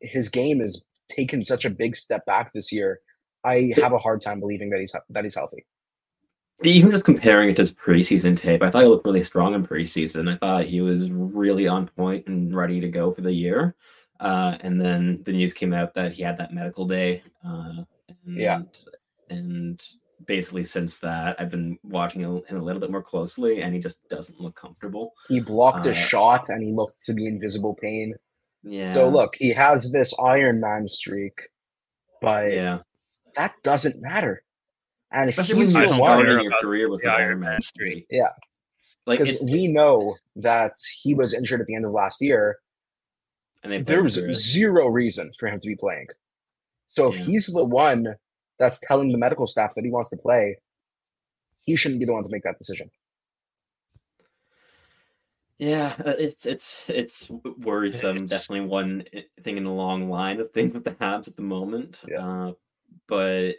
his 0.00 0.28
game 0.28 0.60
has 0.60 0.84
taken 1.08 1.44
such 1.44 1.64
a 1.64 1.70
big 1.70 1.96
step 1.96 2.26
back 2.26 2.52
this 2.52 2.72
year. 2.72 3.00
I 3.44 3.72
have 3.76 3.92
a 3.92 3.98
hard 3.98 4.22
time 4.22 4.40
believing 4.40 4.70
that 4.70 4.80
he's 4.80 4.94
that 5.10 5.24
he's 5.24 5.34
healthy. 5.34 5.66
Even 6.62 6.90
just 6.90 7.04
comparing 7.04 7.50
it 7.50 7.56
to 7.56 7.62
his 7.62 7.72
preseason 7.72 8.36
tape, 8.36 8.62
I 8.62 8.70
thought 8.70 8.82
he 8.82 8.88
looked 8.88 9.04
really 9.04 9.22
strong 9.24 9.54
in 9.54 9.66
preseason. 9.66 10.32
I 10.32 10.36
thought 10.36 10.64
he 10.64 10.80
was 10.80 11.10
really 11.10 11.66
on 11.66 11.88
point 11.88 12.26
and 12.26 12.54
ready 12.54 12.80
to 12.80 12.88
go 12.88 13.12
for 13.12 13.20
the 13.22 13.32
year. 13.32 13.74
Uh, 14.20 14.56
and 14.60 14.80
then 14.80 15.20
the 15.24 15.32
news 15.32 15.52
came 15.52 15.74
out 15.74 15.92
that 15.94 16.12
he 16.12 16.22
had 16.22 16.38
that 16.38 16.54
medical 16.54 16.86
day. 16.86 17.22
Uh, 17.44 17.82
and, 18.08 18.36
Yeah. 18.36 18.62
And 19.30 19.82
basically, 20.26 20.64
since 20.64 20.98
that, 20.98 21.34
I've 21.40 21.50
been 21.50 21.76
watching 21.82 22.20
him 22.20 22.42
a 22.50 22.54
little 22.62 22.80
bit 22.80 22.90
more 22.90 23.02
closely, 23.02 23.62
and 23.62 23.74
he 23.74 23.80
just 23.80 24.06
doesn't 24.08 24.40
look 24.40 24.54
comfortable. 24.54 25.12
He 25.28 25.40
blocked 25.40 25.86
Uh, 25.86 25.90
a 25.90 25.94
shot 25.94 26.48
and 26.50 26.62
he 26.62 26.72
looked 26.72 27.02
to 27.06 27.14
be 27.14 27.26
invisible 27.26 27.74
pain. 27.74 28.14
Yeah. 28.62 28.94
So 28.94 29.08
look, 29.08 29.34
he 29.36 29.50
has 29.50 29.90
this 29.92 30.14
Iron 30.22 30.60
Man 30.60 30.86
streak, 30.86 31.48
but 32.22 32.52
Yeah. 32.52 32.78
that 33.36 33.54
doesn't 33.64 34.00
matter. 34.00 34.43
And 35.14 35.30
Especially 35.30 35.54
when 35.54 35.62
he's 35.66 35.74
you're 35.74 35.86
the 35.86 35.94
starting 35.94 36.26
your 36.26 36.48
about 36.48 36.60
career 36.60 36.90
with 36.90 37.00
the 37.02 37.08
Iron 37.08 37.38
Man 37.40 37.60
streak. 37.60 38.06
Yeah. 38.10 38.30
Like, 39.06 39.20
because 39.20 39.40
we 39.42 39.68
know 39.68 40.16
that 40.36 40.72
he 41.02 41.14
was 41.14 41.32
injured 41.32 41.60
at 41.60 41.66
the 41.68 41.74
end 41.76 41.84
of 41.86 41.92
last 41.92 42.20
year. 42.20 42.58
and 43.62 43.86
There 43.86 44.02
was 44.02 44.14
zero 44.34 44.88
reason 44.88 45.30
for 45.38 45.48
him 45.48 45.60
to 45.60 45.68
be 45.68 45.76
playing. 45.76 46.08
So 46.88 47.12
if 47.12 47.18
Yeah. 47.18 47.24
he's 47.26 47.46
the 47.46 47.64
one 47.64 48.16
that's 48.58 48.80
telling 48.80 49.12
the 49.12 49.18
medical 49.18 49.46
staff 49.46 49.74
that 49.76 49.84
he 49.84 49.90
wants 49.90 50.10
to 50.10 50.16
play, 50.16 50.58
he 51.62 51.76
shouldn't 51.76 52.00
be 52.00 52.06
the 52.06 52.12
one 52.12 52.24
to 52.24 52.30
make 52.30 52.42
that 52.42 52.58
decision. 52.58 52.90
Yeah, 55.58 55.94
uh, 56.04 56.14
it's 56.18 56.46
it's 56.46 56.90
it's 56.90 57.30
worrisome. 57.58 58.26
Definitely 58.26 58.66
one 58.66 59.04
thing 59.44 59.56
in 59.56 59.64
a 59.66 59.72
long 59.72 60.10
line 60.10 60.40
of 60.40 60.50
things 60.50 60.74
with 60.74 60.84
the 60.84 60.90
Habs 60.90 61.28
at 61.28 61.36
the 61.36 61.42
moment. 61.42 62.00
Yeah. 62.08 62.26
Uh, 62.48 62.52
but 63.06 63.54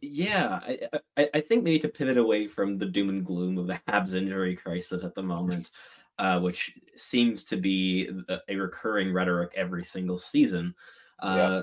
yeah, 0.00 0.60
I, 0.62 0.78
I 1.16 1.30
I 1.34 1.40
think 1.40 1.64
maybe 1.64 1.78
to 1.80 1.88
pivot 1.88 2.18
away 2.18 2.46
from 2.46 2.78
the 2.78 2.86
doom 2.86 3.08
and 3.08 3.24
gloom 3.24 3.58
of 3.58 3.66
the 3.66 3.80
Habs 3.88 4.14
injury 4.14 4.56
crisis 4.56 5.04
at 5.04 5.14
the 5.14 5.22
moment, 5.22 5.70
uh, 6.18 6.40
which 6.40 6.78
seems 6.96 7.44
to 7.44 7.56
be 7.56 8.10
a- 8.28 8.56
recurring 8.56 9.12
rhetoric 9.12 9.52
every 9.56 9.84
single 9.84 10.18
season. 10.18 10.74
Uh, 11.18 11.62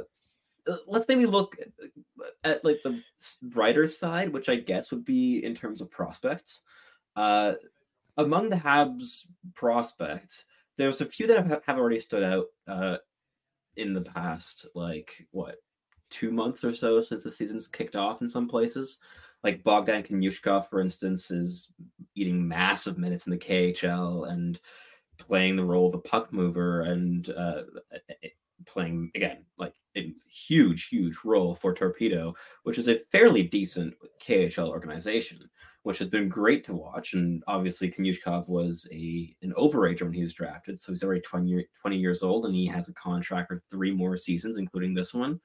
uh, 0.68 0.78
Let's 0.88 1.08
maybe 1.08 1.26
look 1.26 1.56
at, 1.60 1.92
at 2.44 2.66
like 2.66 2.82
the 2.84 3.02
brighter 3.44 3.88
side, 3.88 4.34
which 4.34 4.50
I 4.50 4.56
guess 4.56 4.92
would 4.92 5.06
be 5.06 5.44
in 5.44 5.56
terms 5.56 5.82
of 5.82 5.92
prospects. 5.92 6.62
Uh, 7.16 7.54
among 8.18 8.50
the 8.50 8.56
Habs 8.56 9.28
prospects, 9.54 10.46
there's 10.78 11.02
a 11.02 11.06
few 11.06 11.28
that 11.28 11.46
have, 11.46 11.64
have 11.66 11.78
already 11.78 12.00
stood 12.00 12.24
out 12.24 12.46
uh, 12.68 12.98
in 13.76 13.94
the 13.94 14.02
past, 14.02 14.68
like 14.76 15.26
what, 15.32 15.56
two 16.10 16.32
months 16.32 16.64
or 16.64 16.74
so 16.74 17.02
since 17.02 17.24
the 17.24 17.32
season's 17.32 17.68
kicked 17.68 17.96
off 17.96 18.22
in 18.22 18.30
some 18.30 18.48
places. 18.48 18.98
Like 19.44 19.64
Bogdan 19.64 20.04
Konyushkov, 20.04 20.70
for 20.70 20.82
instance, 20.82 21.32
is 21.32 21.72
eating 22.16 22.48
massive 22.48 22.98
minutes 22.98 23.28
in 23.28 23.32
the 23.32 23.38
KHL 23.38 24.30
and 24.30 24.60
playing 25.18 25.56
the 25.56 25.64
role 25.64 25.88
of 25.88 25.94
a 25.94 26.00
puck 26.00 26.34
mover 26.34 26.82
and 26.82 27.30
uh, 27.30 27.62
playing 28.66 29.12
again 29.16 29.46
like 29.58 29.74
a 29.96 30.14
huge, 30.28 30.88
huge 30.88 31.18
role 31.24 31.54
for 31.54 31.74
Torpedo, 31.74 32.34
which 32.64 32.78
is 32.78 32.88
a 32.88 33.02
fairly 33.12 33.44
decent 33.44 33.94
KHL 34.22 34.70
organization 34.70 35.50
which 35.88 36.00
has 36.00 36.10
been 36.10 36.28
great 36.28 36.66
to 36.66 36.74
watch. 36.74 37.14
And 37.14 37.42
obviously, 37.48 37.90
Konyushkov 37.90 38.50
was 38.50 38.86
a 38.92 39.34
an 39.42 39.54
overager 39.58 40.02
when 40.02 40.12
he 40.12 40.22
was 40.22 40.34
drafted, 40.34 40.78
so 40.78 40.92
he's 40.92 41.02
already 41.02 41.22
20, 41.22 41.66
20 41.80 41.98
years 41.98 42.24
old, 42.24 42.46
and 42.46 42.54
he 42.54 42.68
has 42.68 42.90
a 42.90 42.94
contract 42.94 43.48
for 43.48 43.64
three 43.72 43.92
more 43.94 44.18
seasons, 44.18 44.58
including 44.58 44.94
this 44.94 45.14
one, 45.14 45.40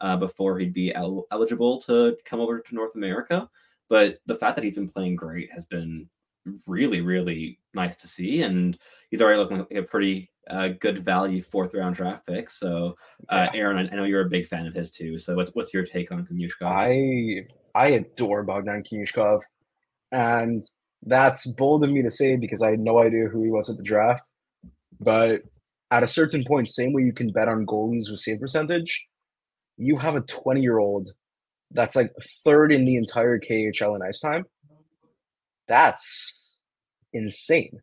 uh, 0.00 0.16
before 0.16 0.58
he'd 0.58 0.74
be 0.74 0.94
el- 0.94 1.26
eligible 1.30 1.80
to 1.82 2.16
come 2.24 2.40
over 2.40 2.60
to 2.60 2.74
North 2.74 2.94
America. 2.94 3.48
But 3.88 4.18
the 4.26 4.34
fact 4.34 4.56
that 4.56 4.64
he's 4.64 4.74
been 4.74 4.88
playing 4.88 5.16
great 5.16 5.52
has 5.52 5.64
been 5.64 6.08
really, 6.66 7.00
really 7.00 7.58
nice 7.74 7.96
to 7.96 8.08
see, 8.08 8.42
and 8.42 8.76
he's 9.10 9.22
already 9.22 9.38
looking 9.38 9.58
like 9.58 9.72
a 9.72 9.82
pretty 9.82 10.30
uh, 10.48 10.68
good 10.80 10.98
value 10.98 11.42
fourth 11.42 11.74
round 11.74 11.96
draft 11.96 12.26
pick. 12.26 12.50
So, 12.50 12.96
uh, 13.28 13.48
Aaron, 13.54 13.78
I 13.78 13.92
I 13.92 13.96
know 13.96 14.04
you're 14.04 14.26
a 14.26 14.30
big 14.30 14.46
fan 14.46 14.66
of 14.66 14.74
his 14.74 14.90
too. 14.90 15.18
So, 15.18 15.34
what's 15.34 15.50
what's 15.54 15.72
your 15.72 15.84
take 15.84 16.12
on 16.12 16.26
Konyushkov? 16.26 16.62
I 16.62 17.46
I 17.74 17.88
adore 17.88 18.42
Bogdan 18.42 18.84
Konyushkov, 18.84 19.42
and 20.12 20.64
that's 21.02 21.46
bold 21.46 21.84
of 21.84 21.90
me 21.90 22.02
to 22.02 22.10
say 22.10 22.36
because 22.36 22.62
I 22.62 22.70
had 22.70 22.80
no 22.80 23.00
idea 23.00 23.28
who 23.28 23.42
he 23.42 23.50
was 23.50 23.70
at 23.70 23.76
the 23.76 23.82
draft. 23.82 24.30
But 25.00 25.42
at 25.90 26.02
a 26.02 26.08
certain 26.08 26.44
point, 26.44 26.68
same 26.68 26.92
way 26.92 27.02
you 27.02 27.12
can 27.12 27.30
bet 27.30 27.48
on 27.48 27.66
goalies 27.66 28.10
with 28.10 28.20
save 28.20 28.40
percentage, 28.40 29.06
you 29.76 29.98
have 29.98 30.16
a 30.16 30.20
20 30.20 30.60
year 30.60 30.78
old 30.78 31.08
that's 31.70 31.96
like 31.96 32.12
third 32.44 32.72
in 32.72 32.84
the 32.84 32.96
entire 32.96 33.38
KHL 33.38 33.96
in 33.96 34.02
ice 34.02 34.20
time. 34.20 34.44
That's 35.68 36.54
insane. 37.12 37.80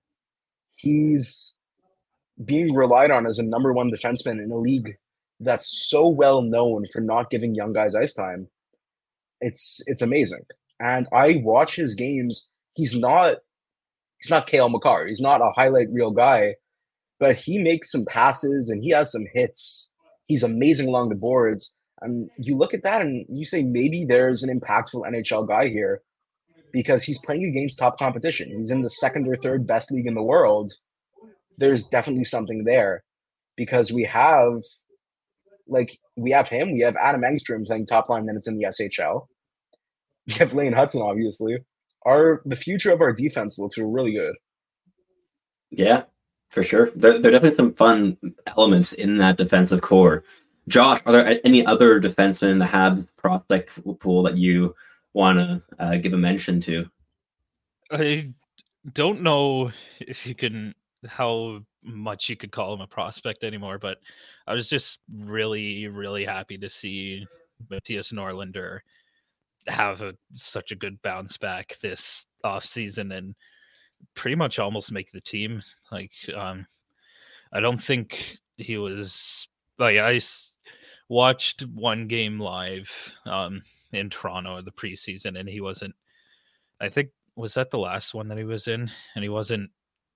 He's 0.75 1.57
being 2.43 2.73
relied 2.73 3.11
on 3.11 3.25
as 3.25 3.39
a 3.39 3.43
number 3.43 3.73
one 3.73 3.91
defenseman 3.91 4.43
in 4.43 4.51
a 4.51 4.57
league 4.57 4.97
that's 5.39 5.87
so 5.89 6.07
well 6.07 6.41
known 6.41 6.85
for 6.91 7.01
not 7.01 7.29
giving 7.29 7.55
young 7.55 7.73
guys 7.73 7.95
ice 7.95 8.13
time. 8.13 8.47
It's 9.41 9.81
it's 9.87 10.01
amazing. 10.01 10.43
And 10.79 11.07
I 11.13 11.41
watch 11.43 11.75
his 11.75 11.95
games. 11.95 12.51
He's 12.75 12.97
not 12.97 13.37
he's 14.21 14.31
not 14.31 14.47
Cale 14.47 14.69
Makar. 14.69 15.07
He's 15.07 15.21
not 15.21 15.41
a 15.41 15.51
highlight 15.55 15.91
reel 15.91 16.11
guy, 16.11 16.55
but 17.19 17.35
he 17.35 17.57
makes 17.57 17.91
some 17.91 18.05
passes 18.05 18.69
and 18.69 18.83
he 18.83 18.91
has 18.91 19.11
some 19.11 19.25
hits. 19.33 19.91
He's 20.27 20.43
amazing 20.43 20.87
along 20.87 21.09
the 21.09 21.15
boards. 21.15 21.75
And 22.03 22.29
you 22.37 22.57
look 22.57 22.73
at 22.73 22.83
that 22.83 23.01
and 23.01 23.25
you 23.29 23.45
say 23.45 23.63
maybe 23.63 24.05
there's 24.05 24.43
an 24.43 24.59
impactful 24.59 25.07
NHL 25.07 25.47
guy 25.47 25.69
here 25.69 26.01
because 26.71 27.03
he's 27.03 27.19
playing 27.19 27.45
against 27.45 27.79
top 27.79 27.97
competition. 27.97 28.49
He's 28.49 28.71
in 28.71 28.81
the 28.81 28.89
second 28.89 29.27
or 29.27 29.35
third 29.35 29.65
best 29.65 29.91
league 29.91 30.07
in 30.07 30.13
the 30.13 30.23
world. 30.23 30.71
There's 31.57 31.85
definitely 31.85 32.25
something 32.25 32.65
there 32.65 33.03
because 33.55 33.91
we 33.91 34.03
have 34.03 34.61
like 35.67 35.97
we 36.15 36.31
have 36.31 36.49
him, 36.49 36.73
we 36.73 36.81
have 36.81 36.97
Adam 36.97 37.21
Engstrom 37.21 37.65
playing 37.65 37.85
top 37.85 38.09
line 38.09 38.25
minutes 38.25 38.47
in 38.47 38.57
the 38.57 38.65
SHL. 38.65 39.27
You 40.25 40.35
have 40.39 40.53
Lane 40.53 40.73
Hutson, 40.73 41.01
obviously. 41.01 41.57
Our 42.05 42.41
the 42.45 42.55
future 42.55 42.91
of 42.91 43.01
our 43.01 43.13
defense 43.13 43.57
looks 43.57 43.77
really 43.77 44.13
good. 44.13 44.35
Yeah, 45.71 46.03
for 46.49 46.63
sure. 46.63 46.91
There, 46.95 47.17
there 47.17 47.29
are 47.29 47.33
definitely 47.33 47.55
some 47.55 47.73
fun 47.73 48.17
elements 48.45 48.93
in 48.93 49.17
that 49.17 49.37
defensive 49.37 49.81
core. 49.81 50.23
Josh, 50.67 51.01
are 51.05 51.11
there 51.11 51.39
any 51.43 51.65
other 51.65 51.99
defensemen 51.99 52.51
in 52.51 52.59
the 52.59 52.65
Habs 52.65 53.07
prospect 53.17 53.71
pool 53.99 54.23
that 54.23 54.37
you 54.37 54.75
want 55.13 55.37
to 55.37 55.61
uh, 55.79 55.95
give 55.97 56.13
a 56.13 56.17
mention 56.17 56.61
to? 56.61 56.89
I 57.91 58.29
don't 58.93 59.21
know 59.21 59.71
if 59.99 60.25
you 60.25 60.35
can 60.35 60.73
how 61.05 61.59
much 61.83 62.29
you 62.29 62.37
could 62.37 62.51
call 62.51 62.73
him 62.73 62.81
a 62.81 62.87
prospect 62.87 63.43
anymore, 63.43 63.77
but 63.77 63.97
I 64.47 64.53
was 64.53 64.69
just 64.69 64.99
really, 65.13 65.87
really 65.87 66.25
happy 66.25 66.57
to 66.57 66.69
see 66.69 67.25
Mattias 67.69 68.13
Norlinder 68.13 68.79
have 69.67 70.01
a, 70.01 70.13
such 70.33 70.71
a 70.71 70.75
good 70.75 71.01
bounce 71.01 71.37
back 71.37 71.77
this 71.81 72.25
off 72.43 72.65
season 72.65 73.11
and 73.11 73.35
pretty 74.15 74.35
much 74.35 74.59
almost 74.59 74.91
make 74.91 75.11
the 75.11 75.21
team. 75.21 75.61
Like, 75.91 76.11
um, 76.35 76.65
I 77.53 77.59
don't 77.59 77.83
think 77.83 78.17
he 78.57 78.77
was 78.77 79.47
like 79.79 79.97
I 79.97 80.19
watched 81.13 81.61
one 81.75 82.07
game 82.07 82.39
live 82.39 82.89
um, 83.27 83.61
in 83.91 84.09
Toronto 84.09 84.57
in 84.57 84.65
the 84.65 84.71
preseason, 84.71 85.39
and 85.39 85.47
he 85.47 85.61
wasn't. 85.61 85.93
I 86.81 86.89
think 86.89 87.09
was 87.35 87.53
that 87.53 87.69
the 87.69 87.77
last 87.77 88.15
one 88.15 88.27
that 88.29 88.37
he 88.39 88.43
was 88.43 88.67
in, 88.67 88.89
and 89.15 89.23
he 89.23 89.29
wasn't 89.29 89.69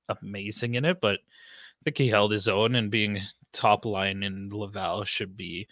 amazing 0.10 0.74
in 0.74 0.86
it, 0.86 1.00
but 1.00 1.20
I 1.20 1.82
think 1.84 2.00
he 2.00 2.10
held 2.10 2.32
his 2.32 2.48
own, 2.48 2.74
and 2.74 2.90
being 2.90 3.22
top 3.54 3.86
line 3.86 4.24
in 4.24 4.50
Laval 4.52 5.06
should 5.06 5.38
be 5.38 5.68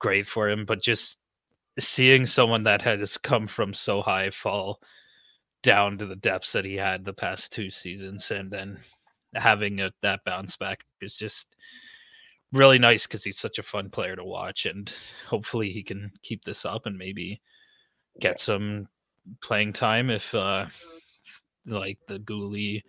great 0.00 0.26
for 0.26 0.48
him. 0.50 0.64
But 0.66 0.82
just 0.82 1.16
seeing 1.78 2.26
someone 2.26 2.64
that 2.64 2.82
has 2.82 3.16
come 3.18 3.46
from 3.46 3.72
so 3.72 4.02
high 4.02 4.30
fall 4.30 4.80
down 5.62 5.96
to 5.98 6.06
the 6.06 6.16
depths 6.16 6.52
that 6.52 6.64
he 6.64 6.74
had 6.74 7.04
the 7.04 7.12
past 7.12 7.52
two 7.52 7.70
seasons, 7.70 8.32
and 8.32 8.50
then 8.50 8.80
having 9.34 9.80
a, 9.80 9.92
that 10.02 10.24
bounce 10.24 10.56
back 10.56 10.80
is 11.00 11.14
just 11.14 11.46
really 12.56 12.78
nice 12.78 13.06
because 13.06 13.24
he's 13.24 13.38
such 13.38 13.58
a 13.58 13.62
fun 13.62 13.90
player 13.90 14.16
to 14.16 14.24
watch, 14.24 14.66
and 14.66 14.92
hopefully 15.28 15.70
he 15.70 15.82
can 15.82 16.10
keep 16.22 16.44
this 16.44 16.64
up 16.64 16.86
and 16.86 16.96
maybe 16.96 17.40
get 18.20 18.40
some 18.40 18.88
playing 19.42 19.72
time 19.72 20.08
if 20.08 20.22
uh 20.34 20.64
like 21.66 21.98
the 22.06 22.18
Guhle 22.20 22.80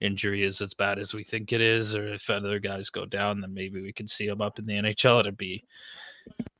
injury 0.00 0.44
is 0.44 0.60
as 0.60 0.72
bad 0.74 0.98
as 0.98 1.12
we 1.12 1.24
think 1.24 1.52
it 1.52 1.60
is, 1.60 1.94
or 1.94 2.14
if 2.14 2.28
other 2.30 2.58
guys 2.58 2.90
go 2.90 3.04
down, 3.04 3.40
then 3.40 3.52
maybe 3.52 3.82
we 3.82 3.92
can 3.92 4.08
see 4.08 4.26
him 4.26 4.40
up 4.40 4.58
in 4.58 4.66
the 4.66 4.74
NHL. 4.74 5.20
It'd 5.20 5.36
be 5.36 5.64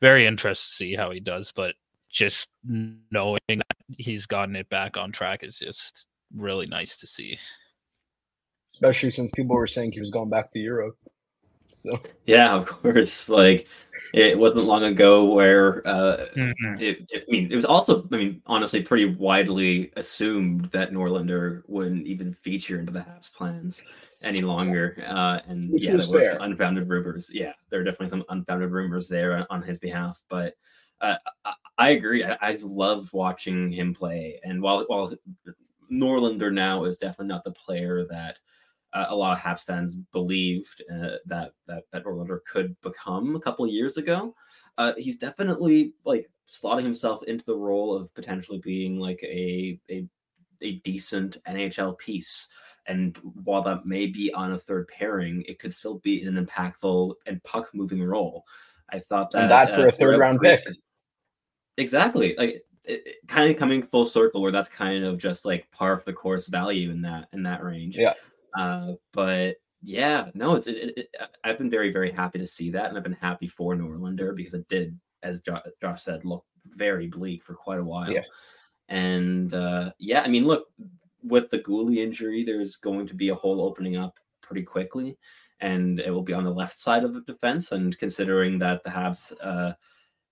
very 0.01 0.27
interesting 0.27 0.69
to 0.71 0.77
see 0.77 0.95
how 0.97 1.11
he 1.11 1.21
does, 1.21 1.53
but 1.55 1.75
just 2.11 2.49
knowing 2.65 3.39
that 3.49 3.77
he's 3.97 4.27
gotten 4.27 4.57
it 4.57 4.69
back 4.69 4.97
on 4.97 5.13
track 5.13 5.43
is 5.43 5.59
just 5.59 6.07
really 6.37 6.67
nice 6.67 6.97
to 6.97 7.07
see. 7.07 7.39
Especially 8.75 9.11
since 9.11 9.31
people 9.31 9.57
were 9.57 9.67
saying 9.67 9.93
he 9.93 10.01
was 10.01 10.11
going 10.11 10.29
back 10.29 10.51
to 10.51 10.59
Europe. 10.59 10.97
So 11.87 12.01
Yeah, 12.27 12.55
of 12.55 12.67
course. 12.67 13.29
Like 13.29 13.69
it 14.13 14.39
wasn't 14.39 14.65
long 14.67 14.85
ago 14.85 15.25
where 15.25 15.87
uh, 15.87 16.27
Mm-hmm. 16.37 16.81
it, 16.83 17.07
it- 17.11 17.25
I 17.29 17.31
mean, 17.31 17.51
it 17.53 17.57
was 17.57 17.65
also, 17.65 18.07
I 18.13 18.17
mean, 18.17 18.43
honestly, 18.47 18.83
pretty 18.83 19.07
widely 19.07 19.93
assumed 19.97 20.67
that 20.67 20.93
Norlinder 20.93 21.63
wouldn't 21.69 22.07
even 22.07 22.33
feature 22.35 22.79
into 22.81 22.93
the 22.93 23.01
Habs 23.01 23.33
plans 23.33 23.83
any 24.25 24.43
longer. 24.43 24.97
Uh, 25.07 25.41
and 25.47 25.73
Which 25.73 25.85
yeah, 25.85 25.91
there 25.97 25.99
was 25.99 26.11
fair. 26.11 26.33
some 26.33 26.43
unfounded 26.43 26.89
rumors. 26.89 27.31
Yeah, 27.33 27.53
there 27.71 27.81
are 27.81 27.85
definitely 27.85 28.09
some 28.09 28.25
unfounded 28.29 28.71
rumors 28.71 29.09
there 29.09 29.37
on, 29.39 29.47
on 29.51 29.63
his 29.63 29.79
behalf. 29.79 30.23
But 30.29 30.55
uh, 31.01 31.17
I, 31.45 31.55
I 31.79 31.89
agree. 31.91 32.25
I, 32.25 32.37
I've 32.43 32.63
loved 32.63 33.13
watching 33.13 33.71
him 33.71 33.95
play. 33.95 34.41
And 34.45 34.61
while 34.61 34.85
while 34.89 35.13
Norlinder 35.91 36.53
now 36.53 36.85
is 36.85 36.99
definitely 36.99 37.29
not 37.29 37.45
the 37.45 37.53
player 37.53 38.05
that 38.11 38.39
uh, 38.93 39.07
a 39.09 39.17
lot 39.17 39.37
of 39.37 39.43
Habs 39.43 39.65
fans 39.65 39.95
believed 40.13 40.83
uh, 40.93 41.17
that 41.27 41.53
that 41.67 41.85
that 41.93 42.05
could 42.47 42.81
become 42.81 43.37
a 43.37 43.41
couple 43.41 43.65
of 43.65 43.71
years 43.71 43.97
ago. 43.97 44.35
Uh, 44.79 44.95
he's 44.97 45.17
definitely 45.17 45.95
like 46.05 46.31
slotting 46.49 46.85
himself 46.85 47.23
into 47.25 47.45
the 47.45 47.57
role 47.57 47.95
of 47.95 48.13
potentially 48.15 48.59
being 48.59 48.99
like 48.99 49.21
a 49.23 49.79
a, 49.91 50.07
a 50.63 50.73
decent 50.81 51.37
NHL 51.47 51.99
piece. 51.99 52.49
And 52.87 53.17
while 53.45 53.63
that 53.63 53.87
may 53.87 54.07
be 54.07 54.33
on 54.33 54.53
a 54.53 54.59
third 54.59 54.89
pairing, 54.89 55.45
it 55.47 55.59
could 55.59 55.73
still 55.73 55.99
be 55.99 56.23
an 56.23 56.45
impactful 56.45 57.15
and 57.27 57.43
puck 57.45 57.69
moving 57.75 58.03
role. 58.03 58.45
I 58.93 58.99
thought 58.99 59.31
that 59.33 59.43
And 59.43 59.51
that 59.51 59.75
for 59.75 59.87
a 59.87 59.93
third 59.93 60.19
round 60.19 60.41
pick. 60.41 60.61
Exactly, 61.77 62.35
like 62.37 62.63
it, 62.85 63.07
it, 63.07 63.17
kind 63.29 63.51
of 63.51 63.57
coming 63.57 63.83
full 63.83 64.07
circle, 64.07 64.43
where 64.43 64.51
that's 64.51 64.69
kind 64.69 65.05
of 65.05 65.19
just 65.19 65.47
like 65.47 65.71
par 65.71 65.99
for 65.99 66.05
the 66.05 66.13
course 66.13 66.47
value 66.47 66.91
in 66.91 67.01
that 67.03 67.29
in 67.33 67.43
that 67.45 67.63
range. 67.63 67.97
Yeah. 67.97 68.15
Uh, 68.57 68.93
but 69.13 69.57
yeah, 69.83 70.27
no, 70.35 70.55
it's 70.55 70.67
it, 70.67 70.93
it, 70.97 71.17
I've 71.45 71.59
been 71.59 71.71
very 71.71 71.93
very 71.93 72.11
happy 72.11 72.39
to 72.39 72.47
see 72.47 72.71
that, 72.71 72.87
and 72.87 72.97
I've 72.97 73.05
been 73.05 73.13
happy 73.13 73.47
for 73.47 73.75
Norlinder 73.75 74.35
because 74.35 74.55
it 74.55 74.69
did, 74.69 74.99
as 75.23 75.41
jo- 75.41 75.61
Josh 75.81 76.03
said, 76.03 76.25
look 76.25 76.45
very 76.67 77.07
bleak 77.07 77.43
for 77.43 77.55
quite 77.55 77.81
a 77.81 77.85
while. 77.85 78.11
Yeah. 78.11 78.23
And 78.89 79.55
uh, 79.55 79.93
yeah, 79.99 80.23
I 80.23 80.29
mean, 80.29 80.47
look, 80.47 80.67
with 81.23 81.51
the 81.51 81.61
Guhle 81.61 81.97
injury, 81.97 82.45
there's 82.45 82.77
going 82.77 83.07
to 83.07 83.15
be 83.15 83.29
a 83.29 83.35
hole 83.35 83.63
opening 83.63 83.97
up 83.97 84.19
pretty 84.43 84.63
quickly, 84.63 85.17
and 85.61 86.01
it 86.01 86.11
will 86.11 86.23
be 86.23 86.33
on 86.33 86.45
the 86.45 86.51
left 86.51 86.79
side 86.79 87.05
of 87.05 87.15
the 87.15 87.21
defense. 87.23 87.73
And 87.73 87.97
considering 87.99 88.59
that 88.59 88.83
the 88.85 88.91
Habs, 88.91 89.33
uh, 89.43 89.73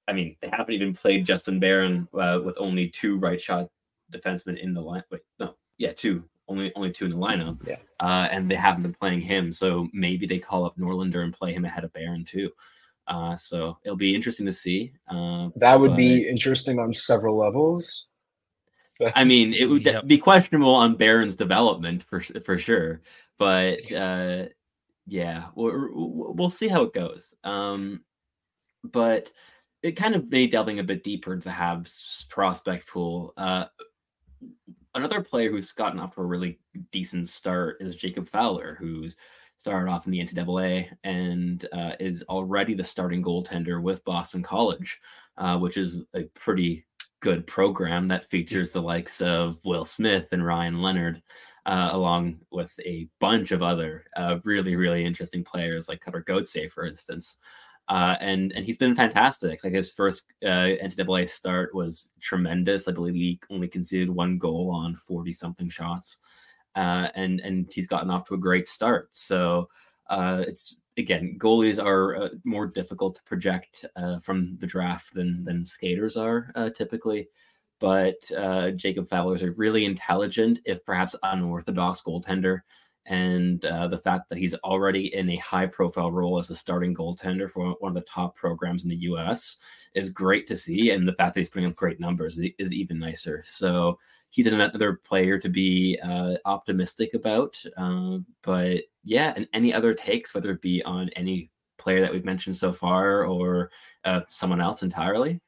I 0.09 0.13
mean, 0.13 0.37
they 0.41 0.51
haven't 0.53 0.75
even 0.75 0.93
played 0.93 1.25
Justin 1.25 1.61
Barron 1.61 2.09
uh, 2.15 2.41
with 2.45 2.57
only 2.59 2.89
two 2.89 3.19
right 3.19 3.41
shot 3.41 3.69
defensemen 4.13 4.59
in 4.59 4.75
the 4.75 4.81
line. 4.81 5.05
Wait, 5.11 5.23
no, 5.39 5.55
yeah, 5.79 5.93
two, 5.93 6.25
only 6.49 6.73
only 6.75 6.91
two 6.91 7.05
in 7.05 7.11
the 7.11 7.17
lineup. 7.17 7.67
Yeah. 7.67 7.77
uh, 8.01 8.29
and 8.31 8.51
they 8.51 8.55
haven't 8.57 8.83
been 8.83 8.95
playing 8.95 9.21
him, 9.21 9.53
so 9.53 9.89
maybe 9.93 10.27
they 10.27 10.39
call 10.39 10.65
up 10.65 10.77
Norlinder 10.79 11.23
and 11.25 11.33
play 11.33 11.53
him 11.53 11.65
ahead 11.65 11.85
of 11.85 11.93
Barron 11.93 12.25
too. 12.25 12.51
Uh, 13.07 13.37
so 13.37 13.79
it'll 13.85 13.97
be 13.97 14.15
interesting 14.15 14.47
to 14.47 14.53
see. 14.53 14.93
Uh, 15.09 15.49
that 15.57 15.79
would 15.79 15.93
but- 15.93 15.97
be 15.97 16.29
interesting 16.29 16.79
on 16.79 16.93
several 16.93 17.37
levels. 17.37 18.09
I 19.15 19.23
mean, 19.25 19.55
it 19.55 19.67
would 19.67 19.87
Yep. 19.87 20.07
be 20.09 20.19
questionable 20.19 20.75
on 20.75 20.97
Barron's 20.97 21.37
development 21.37 22.03
for 22.03 22.21
for 22.21 22.59
sure, 22.59 23.01
but 23.39 23.93
uh, 23.93 24.47
yeah, 25.07 25.47
we'll, 25.55 26.35
we'll 26.35 26.51
see 26.51 26.67
how 26.69 26.83
it 26.83 26.93
goes. 26.93 27.35
Um, 27.45 28.03
but 28.85 29.31
it 29.83 29.93
kind 29.93 30.17
of 30.17 30.29
made 30.31 30.51
delving 30.51 30.81
a 30.81 30.85
bit 30.85 31.05
deeper 31.05 31.33
into 31.33 31.45
the 31.49 31.55
Habs 31.55 32.29
prospect 32.29 32.89
pool. 32.89 33.33
Another 34.95 35.23
player 35.23 35.51
who's 35.51 35.73
gotten 35.73 36.01
off 36.01 36.15
to 36.15 36.23
a 36.23 36.25
really 36.25 36.59
decent 36.91 37.29
start 37.29 37.77
is 37.81 37.97
Jacob 37.97 38.29
Fowler, 38.29 38.77
who's 38.81 39.17
started 39.59 39.91
off 39.91 40.07
in 40.07 40.13
the 40.13 40.21
NCAA 40.21 40.89
and 41.05 41.67
uh, 41.73 41.93
is 42.01 42.23
already 42.25 42.75
the 42.75 42.85
starting 42.85 43.23
goaltender 43.23 43.83
with 43.83 44.05
Boston 44.05 44.43
College, 44.43 45.01
uh, 45.37 45.59
which 45.59 45.77
is 45.77 45.99
a 46.15 46.23
pretty 46.35 46.85
good 47.21 47.47
program 47.47 48.07
that 48.09 48.31
features 48.31 48.71
the 48.71 48.81
likes 48.81 49.21
of 49.21 49.59
Will 49.65 49.85
Smith 49.85 50.29
and 50.33 50.45
Ryan 50.45 50.81
Leonard, 50.81 51.21
uh, 51.67 51.91
along 51.93 52.39
with 52.53 52.79
a 52.87 53.09
bunch 53.21 53.51
of 53.51 53.63
other 53.63 54.05
uh, 54.17 54.39
really, 54.45 54.77
really 54.77 55.05
interesting 55.05 55.43
players 55.43 55.89
like 55.89 56.01
Cutter 56.01 56.25
Gauthier, 56.27 56.71
for 56.71 56.87
instance. 56.87 57.39
Uh, 57.89 58.17
and 58.21 58.53
and 58.53 58.65
he's 58.65 58.77
been 58.77 58.95
fantastic. 58.95 59.65
Like 59.65 59.73
his 59.73 59.91
first 59.91 60.25
uh, 60.45 60.77
NCAA 60.83 61.29
start 61.29 61.75
was 61.75 62.11
tremendous. 62.21 62.87
I 62.87 62.93
believe 62.93 63.15
he 63.15 63.41
only 63.51 63.69
conceded 63.69 64.11
one 64.11 64.37
goal 64.37 64.71
on 64.71 64.95
forty 64.95 65.33
something 65.33 65.71
shots, 65.71 66.19
uh, 66.77 67.09
and 67.15 67.41
and 67.41 67.73
he's 67.73 67.87
gotten 67.87 68.11
off 68.11 68.27
to 68.29 68.35
a 68.35 68.39
great 68.39 68.69
start. 68.69 69.15
So 69.15 69.71
uh, 70.11 70.45
it's 70.47 70.77
again 70.99 71.37
goalies 71.39 71.83
are 71.83 72.17
uh, 72.17 72.29
more 72.45 72.67
difficult 72.67 73.15
to 73.15 73.23
project 73.23 73.87
uh, 73.97 74.19
from 74.19 74.59
the 74.59 74.67
draft 74.67 75.15
than 75.15 75.45
than 75.45 75.65
skaters 75.65 76.17
are 76.17 76.53
uh, 76.57 76.69
typically. 76.71 77.29
But 77.81 78.21
Jacob 78.77 79.09
Fowler 79.09 79.37
is 79.37 79.43
a 79.43 79.53
really 79.53 79.85
intelligent, 79.85 80.59
if 80.65 80.85
perhaps 80.85 81.15
unorthodox 81.23 82.03
goaltender 82.03 82.63
and 83.09 83.65
uh, 83.65 83.89
the 83.89 83.99
fact 83.99 84.29
that 84.29 84.39
he's 84.39 84.55
already 84.57 85.15
in 85.15 85.31
a 85.31 85.37
high 85.37 85.67
profile 85.67 86.13
role 86.13 86.39
as 86.39 86.51
a 86.51 86.55
starting 86.55 86.95
goaltender 86.95 87.51
for 87.51 87.75
one 87.81 87.91
of 87.91 87.95
the 87.95 88.09
top 88.09 88.37
programs 88.37 88.85
in 88.85 88.91
the 88.91 88.97
US 88.97 89.57
is 89.95 90.11
great 90.11 90.47
to 90.47 90.57
see. 90.57 90.91
And 90.91 91.09
the 91.09 91.15
fact 91.15 91.35
that 91.35 91.41
he's 91.41 91.49
putting 91.49 91.69
up 91.69 91.75
great 91.75 92.01
numbers 92.01 92.39
is, 92.59 92.73
even 92.73 92.99
nicer. 92.99 93.43
So 93.47 93.99
he's 94.29 94.47
another 94.47 95.01
player 95.05 95.39
to 95.39 95.49
be 95.49 95.99
uh, 96.03 96.35
optimistic 96.45 97.15
about. 97.15 97.63
Uh, 97.79 98.19
but 98.43 98.83
yeah, 99.05 99.33
and 99.35 99.49
any 99.55 99.73
other 99.73 99.95
takes, 99.95 100.35
whether 100.35 100.51
it 100.51 100.61
be 100.61 100.83
on 100.83 101.09
any 101.17 101.51
player 101.79 102.03
that 102.03 102.13
we've 102.13 102.25
mentioned 102.25 102.57
so 102.57 102.73
far 102.73 103.25
or 103.25 103.71
uh, 104.05 104.21
someone 104.29 104.61
else 104.61 104.83
entirely. 104.83 105.41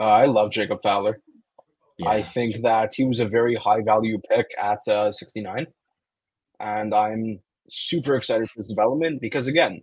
Uh, 0.00 0.04
I 0.04 0.26
love 0.26 0.50
Jacob 0.50 0.82
Fowler. 0.82 1.20
Yeah. 1.98 2.08
I 2.08 2.22
think 2.22 2.62
that 2.62 2.92
he 2.94 3.04
was 3.04 3.20
a 3.20 3.24
very 3.24 3.54
high 3.54 3.82
value 3.82 4.18
pick 4.28 4.46
at 4.60 4.86
uh, 4.88 5.12
69. 5.12 5.66
And 6.60 6.94
I'm 6.94 7.40
super 7.68 8.14
excited 8.16 8.48
for 8.50 8.56
his 8.58 8.68
development 8.68 9.20
because, 9.20 9.46
again, 9.48 9.82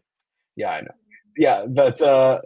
yeah, 0.55 0.69
I 0.71 0.81
know. 0.81 0.91
Yeah, 1.37 1.65
but 1.67 2.01
uh, 2.01 2.39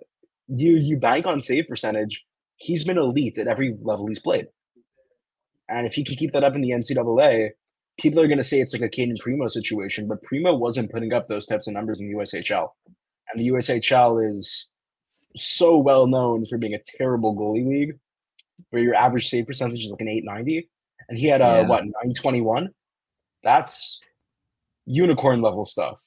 you 0.48 0.74
you 0.78 0.98
bank 0.98 1.26
on 1.28 1.40
save 1.42 1.68
percentage. 1.68 2.24
he's 2.58 2.84
been 2.84 2.98
elite 2.98 3.38
at 3.38 3.48
every 3.48 3.76
level 3.84 4.08
he's 4.08 4.20
played. 4.20 4.48
And 5.70 5.86
if 5.86 5.94
he 5.94 6.04
can 6.04 6.16
keep 6.16 6.32
that 6.34 6.44
up 6.44 6.56
in 6.56 6.62
the 6.62 6.72
NCAA, 6.72 7.52
people 8.00 8.20
are 8.20 8.28
going 8.28 8.40
to 8.40 8.44
say 8.44 8.60
it's 8.60 8.74
like 8.74 8.82
a 8.82 8.90
Cayden 8.90 9.16
Primeau 9.18 9.48
situation, 9.48 10.08
but 10.08 10.22
Primeau 10.24 10.56
wasn't 10.56 10.92
putting 10.92 11.14
up 11.14 11.28
those 11.28 11.46
types 11.46 11.68
of 11.68 11.74
numbers 11.74 12.02
in 12.02 12.08
the 12.10 12.16
USHL. 12.18 12.70
And 13.32 13.40
the 13.40 13.50
USHL 13.50 14.28
is 14.32 14.70
so 15.36 15.78
well 15.78 16.08
known 16.08 16.46
for 16.46 16.58
being 16.58 16.74
a 16.74 16.80
terrible 16.98 17.36
goalie 17.36 17.68
league 17.68 18.00
where 18.72 18.82
your 18.82 18.96
average 18.96 19.28
save 19.28 19.46
percentage 19.46 19.84
is 19.86 19.92
like 19.92 20.02
an 20.02 20.10
890. 20.10 20.68
And 21.08 21.18
he 21.20 21.28
had 21.28 21.42
a, 21.42 21.62
Yeah. 21.62 21.68
what, 21.68 21.84
921? 21.86 22.70
That's 23.44 24.02
unicorn 24.90 25.42
level 25.42 25.66
stuff. 25.66 26.02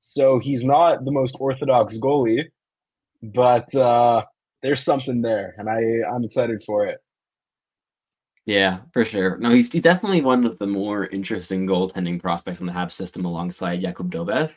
So 0.00 0.38
he's 0.38 0.64
not 0.64 1.04
the 1.04 1.12
most 1.12 1.36
orthodox 1.38 1.98
goalie, 1.98 2.46
but 3.22 3.72
uh, 3.74 4.24
there's 4.62 4.82
something 4.82 5.22
there, 5.22 5.54
and 5.58 5.68
I 5.68 6.08
I'm 6.10 6.24
excited 6.24 6.62
for 6.64 6.86
it. 6.86 6.98
Yeah, 8.44 8.80
for 8.92 9.04
sure. 9.04 9.36
No, 9.38 9.50
he's, 9.50 9.70
he's 9.70 9.82
definitely 9.82 10.20
one 10.20 10.44
of 10.44 10.58
the 10.58 10.66
more 10.66 11.06
interesting 11.06 11.64
goaltending 11.64 12.20
prospects 12.20 12.60
in 12.60 12.66
the 12.66 12.72
Habs 12.72 12.92
system 12.92 13.24
alongside 13.24 13.82
Jakub 13.82 14.10
Dobes. 14.10 14.52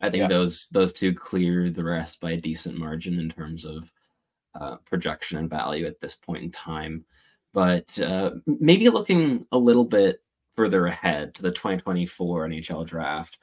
I 0.00 0.08
think 0.10 0.22
Yeah. 0.22 0.28
those 0.28 0.68
those 0.68 0.92
two 0.92 1.12
clear 1.14 1.70
the 1.70 1.84
rest 1.84 2.20
by 2.20 2.32
a 2.32 2.36
decent 2.36 2.78
margin 2.78 3.18
in 3.18 3.28
terms 3.28 3.64
of 3.64 3.92
uh, 4.54 4.76
projection 4.86 5.38
and 5.38 5.50
value 5.50 5.86
at 5.86 6.00
this 6.00 6.14
point 6.14 6.44
in 6.44 6.50
time. 6.50 7.04
But 7.52 7.98
uh, 7.98 8.32
maybe 8.46 8.88
looking 8.88 9.46
a 9.52 9.58
little 9.58 9.84
bit 9.84 10.22
further 10.56 10.86
ahead 10.86 11.34
to 11.34 11.42
the 11.42 11.50
2024 11.50 12.48
NHL 12.48 12.86
draft, 12.86 13.38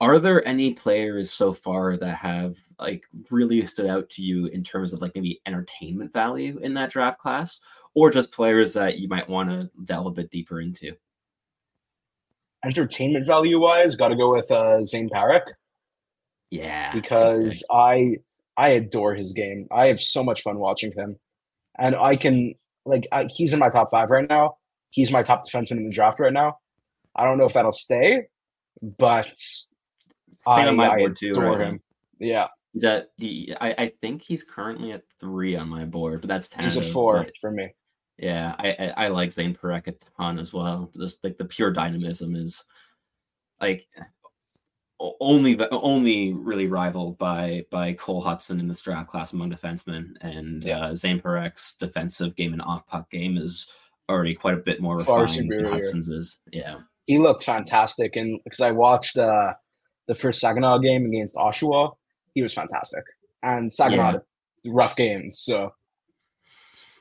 are 0.00 0.18
there 0.18 0.46
any 0.46 0.72
players 0.72 1.30
so 1.30 1.52
far 1.52 1.96
that 1.96 2.16
have 2.16 2.56
like 2.78 3.04
really 3.30 3.64
stood 3.66 3.86
out 3.86 4.10
to 4.10 4.22
you 4.22 4.46
in 4.46 4.64
terms 4.64 4.92
of 4.92 5.00
like 5.00 5.12
maybe 5.14 5.40
entertainment 5.46 6.12
value 6.12 6.58
in 6.58 6.74
that 6.74 6.90
draft 6.90 7.18
class? 7.18 7.60
or 7.94 8.10
just 8.10 8.32
players 8.32 8.72
that 8.74 8.98
you 8.98 9.08
might 9.08 9.28
want 9.28 9.48
to 9.48 9.70
delve 9.84 10.06
a 10.06 10.10
bit 10.10 10.30
deeper 10.30 10.60
into. 10.60 10.92
Entertainment 12.64 13.26
value 13.26 13.60
wise, 13.60 13.96
got 13.96 14.08
to 14.08 14.16
go 14.16 14.32
with 14.32 14.50
uh, 14.50 14.82
Zayne 14.82 15.08
Parekh 15.08 15.46
Yeah, 16.50 16.92
because 16.92 17.64
I 17.70 18.16
I 18.56 18.70
adore 18.70 19.14
his 19.14 19.32
game. 19.32 19.68
I 19.70 19.86
have 19.86 20.00
so 20.00 20.24
much 20.24 20.42
fun 20.42 20.58
watching 20.58 20.92
him, 20.92 21.16
and 21.78 21.94
I 21.94 22.16
can 22.16 22.54
like 22.86 23.06
I, 23.12 23.24
he's 23.24 23.52
in 23.52 23.58
my 23.58 23.68
top 23.68 23.90
five 23.90 24.10
right 24.10 24.28
now. 24.28 24.56
He's 24.94 25.10
my 25.10 25.24
top 25.24 25.42
defenseman 25.44 25.78
in 25.78 25.84
the 25.88 25.92
draft 25.94 26.20
right 26.20 26.32
now. 26.32 26.58
I 27.16 27.24
don't 27.24 27.36
know 27.36 27.46
if 27.46 27.52
that'll 27.54 27.72
stay, 27.72 28.26
but 28.98 29.32
I, 30.46 30.66
on 30.68 30.76
my 30.76 30.88
I 30.88 30.98
board 30.98 31.16
too. 31.16 31.32
adore 31.32 31.58
right 31.58 31.66
him. 31.66 31.80
Yeah, 32.20 32.46
He's 32.72 32.84
at 32.84 33.08
the. 33.18 33.54
I, 33.60 33.74
I 33.76 33.92
think 34.00 34.22
he's 34.22 34.44
currently 34.44 34.92
at 34.92 35.02
three 35.20 35.56
on 35.56 35.68
my 35.68 35.84
board, 35.84 36.20
but 36.20 36.28
that's 36.28 36.46
ten. 36.48 36.62
he's 36.64 36.76
a 36.76 36.82
four 36.82 37.26
for 37.40 37.50
me. 37.50 37.74
Yeah, 38.18 38.54
I, 38.58 38.68
I 38.70 39.04
I 39.04 39.08
like 39.08 39.30
Zayne 39.32 39.56
Parekh 39.56 39.88
a 39.88 39.94
ton 40.16 40.38
as 40.38 40.52
well. 40.52 40.92
Just 40.96 41.24
like 41.24 41.38
the 41.38 41.44
pure 41.44 41.72
dynamism 41.72 42.36
is 42.36 42.62
like 43.60 43.86
only 45.20 45.58
only 45.70 46.32
really 46.32 46.66
rivaled 46.68 47.18
by 47.18 47.64
by 47.70 47.92
Cole 47.94 48.22
Hutson 48.22 48.60
in 48.60 48.68
this 48.68 48.80
draft 48.80 49.08
class 49.08 49.32
among 49.32 49.50
defensemen, 49.50 50.12
and 50.20 50.62
Yeah. 50.64 50.86
uh, 50.86 50.94
Zayne 50.94 51.20
Parekh's 51.20 51.74
defensive 51.74 52.36
game 52.36 52.52
and 52.52 52.62
off 52.62 52.86
puck 52.86 53.10
game 53.10 53.36
is 53.36 53.68
already 54.08 54.34
quite 54.34 54.54
a 54.54 54.58
bit 54.58 54.80
more 54.80 55.00
Far 55.00 55.22
refined 55.22 55.50
than 55.50 55.58
superior. 55.58 55.74
Hutson's 55.74 56.08
is. 56.08 56.38
Yeah, 56.52 56.78
He 57.06 57.18
looked 57.18 57.44
fantastic, 57.44 58.16
and 58.16 58.40
because 58.44 58.60
I 58.60 58.70
watched 58.70 59.16
uh, 59.16 59.54
the 60.06 60.14
first 60.14 60.40
Saginaw 60.40 60.78
game 60.78 61.06
against 61.06 61.36
Oshawa, 61.36 61.92
he 62.34 62.42
was 62.42 62.54
fantastic. 62.54 63.04
And 63.42 63.72
Saginaw 63.72 64.12
had 64.12 64.22
rough 64.66 64.96
games, 64.96 65.38
so 65.38 65.72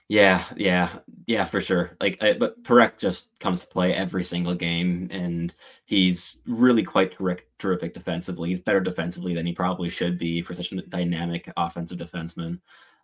Yeah, 0.09 0.43
yeah, 0.57 0.89
yeah, 1.27 1.45
for 1.45 1.61
sure. 1.61 1.95
Like, 2.01 2.21
I, 2.21 2.33
but 2.33 2.61
Parekh 2.63 2.97
just 2.97 3.37
comes 3.39 3.61
to 3.61 3.67
play 3.67 3.93
every 3.93 4.23
single 4.23 4.55
game, 4.55 5.07
and 5.11 5.53
he's 5.85 6.41
really 6.45 6.83
quite 6.83 7.13
terrific, 7.13 7.47
terrific 7.57 7.93
defensively. 7.93 8.49
He's 8.49 8.59
better 8.59 8.81
defensively 8.81 9.33
than 9.33 9.45
he 9.45 9.53
probably 9.53 9.89
should 9.89 10.17
be 10.17 10.41
for 10.41 10.53
such 10.53 10.71
a 10.71 10.81
dynamic 10.81 11.51
offensive 11.57 11.97
defenseman. 11.97 12.59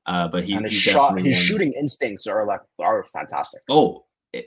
Uh, 0.10 0.28
but 0.28 0.44
he, 0.44 0.56
and 0.56 0.66
his 0.66 0.74
he's 0.74 0.82
shot, 0.82 1.20
his 1.20 1.38
shooting 1.38 1.72
instincts 1.74 2.26
are 2.26 2.44
like 2.44 2.62
are 2.82 3.04
fantastic. 3.04 3.62
Oh, 3.70 4.06
eh, 4.34 4.42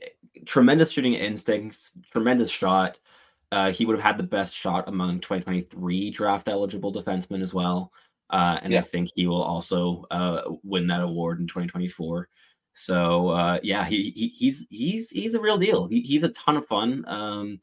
tremendous 0.44 0.90
shooting 0.90 1.14
instincts, 1.14 1.92
tremendous 2.10 2.50
shot. 2.50 2.98
Uh, 3.52 3.70
he 3.70 3.86
would 3.86 3.94
have 3.94 4.04
had 4.04 4.18
the 4.18 4.24
best 4.24 4.54
shot 4.54 4.88
among 4.88 5.20
2023 5.20 6.10
draft 6.10 6.48
eligible 6.48 6.92
defensemen 6.92 7.42
as 7.42 7.54
well. 7.54 7.92
Uh, 8.28 8.58
and 8.62 8.74
I 8.74 8.80
think 8.80 9.10
he 9.14 9.28
will 9.28 9.42
also 9.42 10.04
uh, 10.10 10.42
win 10.64 10.88
that 10.88 11.00
award 11.00 11.38
in 11.38 11.46
2024. 11.46 12.28
So 12.74 13.28
uh, 13.28 13.60
yeah, 13.62 13.84
he, 13.84 14.10
he 14.16 14.28
he's 14.28 14.66
he's 14.68 15.10
he's 15.10 15.34
a 15.34 15.40
real 15.40 15.58
deal. 15.58 15.86
He, 15.86 16.00
he's 16.00 16.24
a 16.24 16.30
ton 16.30 16.56
of 16.56 16.66
fun. 16.66 17.04
Um, 17.06 17.60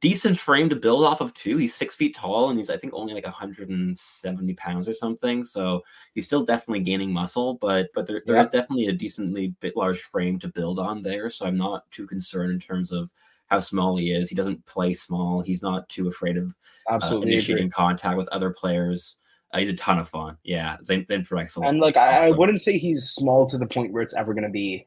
decent 0.00 0.38
frame 0.38 0.68
to 0.68 0.76
build 0.76 1.04
off 1.04 1.20
of 1.20 1.32
too. 1.34 1.56
He's 1.56 1.74
six 1.74 1.94
feet 1.96 2.14
tall 2.14 2.50
and 2.50 2.58
he's 2.58 2.70
I 2.70 2.76
think 2.76 2.92
only 2.94 3.14
like 3.14 3.24
170 3.24 4.54
pounds 4.54 4.88
or 4.88 4.92
something. 4.92 5.44
So 5.44 5.82
he's 6.14 6.26
still 6.26 6.44
definitely 6.44 6.80
gaining 6.84 7.12
muscle, 7.12 7.54
but 7.54 7.88
but 7.94 8.06
there, 8.06 8.22
there 8.26 8.36
is 8.36 8.46
Yeah. 8.52 8.60
definitely 8.60 8.86
a 8.88 8.92
decently 8.92 9.54
bit 9.60 9.76
large 9.76 10.00
frame 10.02 10.38
to 10.40 10.48
build 10.48 10.78
on 10.78 11.02
there. 11.02 11.30
So 11.30 11.46
I'm 11.46 11.56
not 11.56 11.90
too 11.90 12.06
concerned 12.06 12.52
in 12.52 12.60
terms 12.60 12.92
of 12.92 13.12
how 13.46 13.60
small 13.60 13.96
he 13.96 14.12
is. 14.12 14.28
He 14.28 14.34
doesn't 14.34 14.64
play 14.66 14.92
small. 14.92 15.40
He's 15.40 15.62
not 15.62 15.88
too 15.88 16.06
afraid 16.08 16.36
of 16.36 16.48
uh, 16.90 16.94
Absolutely, 16.94 17.28
agree. 17.28 17.32
initiating 17.34 17.70
contact 17.70 18.16
with 18.18 18.28
other 18.28 18.50
players. 18.50 19.16
Uh, 19.54 19.58
he's 19.60 19.70
a 19.70 19.74
ton 19.74 19.98
of 19.98 20.06
fun. 20.08 20.36
Yeah, 20.44 20.76
Zayne, 20.84 21.06
Zayne 21.06 21.24
Parekh's 21.26 21.56
a- 21.56 21.60
and 21.60 21.80
like 21.80 21.96
I, 21.96 22.28
I 22.28 22.30
wouldn't 22.32 22.60
say 22.60 22.76
he's 22.76 23.08
small 23.10 23.46
to 23.46 23.56
the 23.56 23.66
point 23.66 23.92
where 23.92 24.02
it's 24.02 24.14
ever 24.14 24.34
going 24.34 24.44
to 24.44 24.50
be 24.50 24.86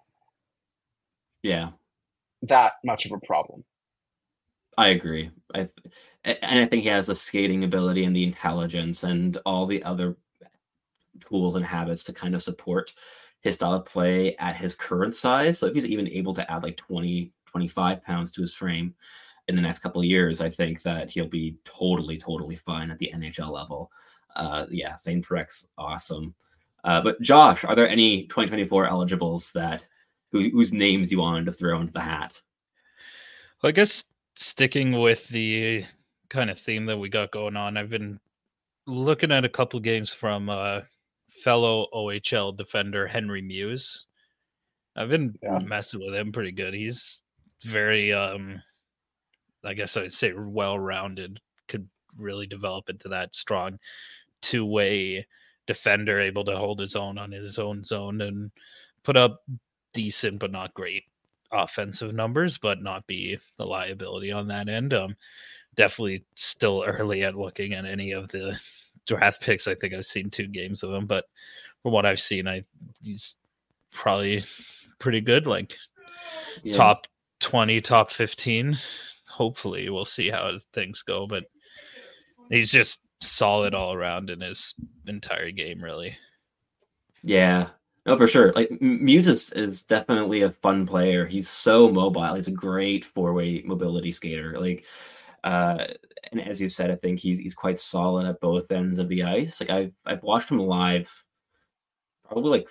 Yeah, 1.42 1.72
that 2.44 2.74
much 2.86 3.06
of 3.08 3.12
a 3.14 3.20
problem. 3.26 3.64
I 4.78 4.90
agree. 4.90 5.32
I 5.54 5.68
and 6.24 6.60
I 6.60 6.66
think 6.66 6.84
he 6.84 6.90
has 6.90 7.08
the 7.08 7.16
skating 7.16 7.64
ability 7.64 8.04
and 8.04 8.16
the 8.16 8.24
intelligence 8.24 9.04
and 9.04 9.38
all 9.46 9.66
the 9.66 9.84
other 9.84 10.18
tools 11.20 11.56
and 11.56 11.66
habits 11.66 12.04
to 12.06 12.14
kind 12.14 12.36
of 12.36 12.44
support 12.44 12.94
his 13.42 13.56
style 13.56 13.74
of 13.74 13.86
play 13.86 14.36
at 14.38 14.56
his 14.56 14.76
current 14.76 15.16
size. 15.16 15.58
So 15.58 15.66
if 15.66 15.74
he's 15.74 15.86
even 15.86 16.08
able 16.08 16.34
to 16.36 16.52
add 16.52 16.64
like 16.64 16.78
20, 16.78 17.32
25 17.48 18.04
pounds 18.04 18.32
to 18.34 18.42
his 18.42 18.54
frame 18.54 18.94
in 19.48 19.56
the 19.56 19.62
next 19.62 19.80
couple 19.80 20.02
of 20.02 20.06
years, 20.06 20.42
I 20.42 20.50
think 20.50 20.84
that 20.84 21.10
he'll 21.10 21.28
be 21.28 21.58
totally, 21.66 22.18
totally 22.18 22.56
fine 22.56 22.92
at 22.92 23.00
the 23.00 23.12
NHL 23.16 23.52
level. 23.52 23.92
Uh, 24.36 24.68
yeah, 24.70 24.96
Zayne 24.96 25.24
Parekh's 25.24 25.68
awesome. 25.78 26.36
Uh, 26.84 27.02
but 27.02 27.20
Josh, 27.22 27.66
are 27.66 27.76
there 27.76 27.90
any 27.90 28.24
2024 28.24 28.88
eligibles 28.88 29.52
that 29.54 29.86
who, 30.32 30.50
whose 30.50 30.72
names 30.72 31.12
you 31.12 31.20
wanted 31.20 31.46
to 31.46 31.52
throw 31.52 31.82
into 31.82 31.94
the 31.94 32.00
hat? 32.00 32.40
Well, 33.62 33.70
I 33.70 33.74
guess 33.74 34.04
sticking 34.42 35.00
with 35.00 35.28
the 35.28 35.86
kind 36.30 36.50
of 36.50 36.60
theme 36.60 36.86
that 36.88 36.98
we 36.98 37.10
got 37.10 37.32
going 37.32 37.56
on, 37.56 37.78
I've 37.78 37.90
been 37.90 38.20
looking 38.88 39.32
at 39.32 39.46
a 39.46 39.50
couple 39.50 39.80
games 39.80 40.14
from 40.14 40.50
uh, 40.50 40.82
fellow 41.44 41.88
OHL 41.94 42.58
defender 42.58 43.08
Henry 43.08 43.42
Mews. 43.42 44.06
I've 44.96 45.10
been 45.10 45.36
Yeah. 45.42 45.60
messing 45.60 46.00
with 46.04 46.16
him 46.16 46.32
pretty 46.32 46.52
good. 46.52 46.74
He's 46.74 47.22
very, 47.64 48.12
um, 48.12 48.62
I 49.64 49.74
guess 49.76 49.96
I'd 49.96 50.14
say, 50.14 50.34
well-rounded. 50.34 51.40
Could 51.68 51.88
really 52.18 52.48
develop 52.48 52.90
into 52.90 53.10
that 53.10 53.36
strong 53.36 53.80
two-way 54.42 55.26
defender, 55.68 56.20
able 56.20 56.44
to 56.46 56.58
hold 56.58 56.80
his 56.80 56.96
own 56.96 57.20
on 57.20 57.32
his 57.32 57.60
own 57.60 57.84
zone 57.84 58.22
and 58.22 58.52
put 59.04 59.16
up 59.16 59.44
decent 59.94 60.40
but 60.40 60.52
not 60.52 60.74
great 60.74 61.04
offensive 61.52 62.14
numbers, 62.14 62.58
but 62.58 62.82
not 62.82 63.06
be 63.08 63.38
a 63.60 63.66
liability 63.66 64.32
on 64.32 64.48
that 64.48 64.70
end. 64.70 64.94
Um, 64.94 65.16
definitely 65.76 66.26
still 66.36 66.84
early 66.88 67.24
at 67.24 67.36
looking 67.36 67.74
at 67.74 67.86
any 67.86 68.12
of 68.12 68.30
the 68.30 68.60
draft 69.08 69.42
picks. 69.42 69.68
I 69.68 69.76
think 69.76 69.94
I've 69.94 70.06
seen 70.06 70.30
two 70.30 70.48
games 70.48 70.84
of 70.84 70.92
him, 70.92 71.06
but 71.08 71.26
from 71.84 71.92
what 71.94 72.06
I've 72.06 72.20
seen, 72.22 72.48
I 72.48 72.64
he's 73.02 73.36
probably 73.92 74.46
pretty 75.00 75.22
good, 75.22 75.48
like 75.48 75.74
Yeah. 76.64 76.76
top 76.78 77.08
twenty, 77.40 77.82
top 77.82 78.12
fifteen. 78.12 78.78
Hopefully, 79.28 79.90
we'll 79.90 80.06
see 80.06 80.30
how 80.30 80.60
things 80.74 81.02
go, 81.04 81.26
but 81.28 81.44
he's 82.50 82.72
just 82.72 83.00
solid 83.22 83.74
all 83.74 83.94
around 83.94 84.30
in 84.30 84.42
his 84.42 84.74
entire 85.08 85.52
game, 85.52 85.84
really. 85.84 86.18
Yeah, 87.24 87.70
no, 88.06 88.18
for 88.18 88.28
sure. 88.28 88.52
Like 88.54 88.82
Mews 88.82 89.28
is, 89.28 89.52
is 89.54 89.84
definitely 89.84 90.42
a 90.42 90.52
fun 90.52 90.88
player. 90.88 91.26
He's 91.26 91.50
so 91.50 91.92
mobile. 91.92 92.34
He's 92.34 92.48
a 92.48 92.52
great 92.52 93.06
four-way 93.06 93.62
mobility 93.64 94.12
skater. 94.12 94.60
Like, 94.60 94.86
uh, 95.44 95.86
and 96.32 96.42
as 96.42 96.60
you 96.60 96.68
said, 96.68 96.90
I 96.90 96.96
think 96.96 97.20
he's 97.20 97.40
he's 97.40 97.54
quite 97.54 97.78
solid 97.78 98.26
at 98.26 98.40
both 98.40 98.72
ends 98.72 98.98
of 98.98 99.08
the 99.08 99.24
ice. 99.24 99.62
Like 99.62 99.70
I've 99.70 99.94
I've 100.06 100.24
watched 100.24 100.50
him 100.50 100.60
live, 100.60 101.12
probably 102.28 102.50
like 102.50 102.70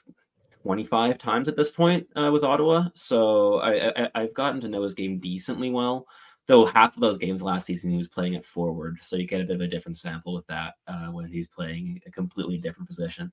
25 0.62 1.18
times 1.18 1.48
at 1.48 1.56
this 1.56 1.70
point 1.70 2.06
uh, 2.16 2.30
with 2.32 2.44
Ottawa. 2.44 2.88
So 2.94 3.60
I, 3.60 4.04
I 4.04 4.10
I've 4.14 4.34
gotten 4.34 4.60
to 4.62 4.68
know 4.68 4.82
his 4.82 4.94
game 4.94 5.18
decently 5.20 5.70
well. 5.70 6.06
Though 6.50 6.66
half 6.66 6.96
of 6.96 7.00
those 7.00 7.16
games 7.16 7.42
last 7.42 7.64
season 7.64 7.90
he 7.90 7.96
was 7.96 8.08
playing 8.08 8.34
at 8.34 8.44
forward, 8.44 8.98
so 9.00 9.14
you 9.14 9.24
get 9.24 9.40
a 9.40 9.44
bit 9.44 9.54
of 9.54 9.60
a 9.62 9.68
different 9.68 9.96
sample 9.96 10.34
with 10.34 10.46
that 10.48 10.74
uh, 10.88 11.06
when 11.06 11.24
he's 11.26 11.46
playing 11.46 12.00
a 12.06 12.10
completely 12.10 12.58
different 12.58 12.88
position. 12.88 13.30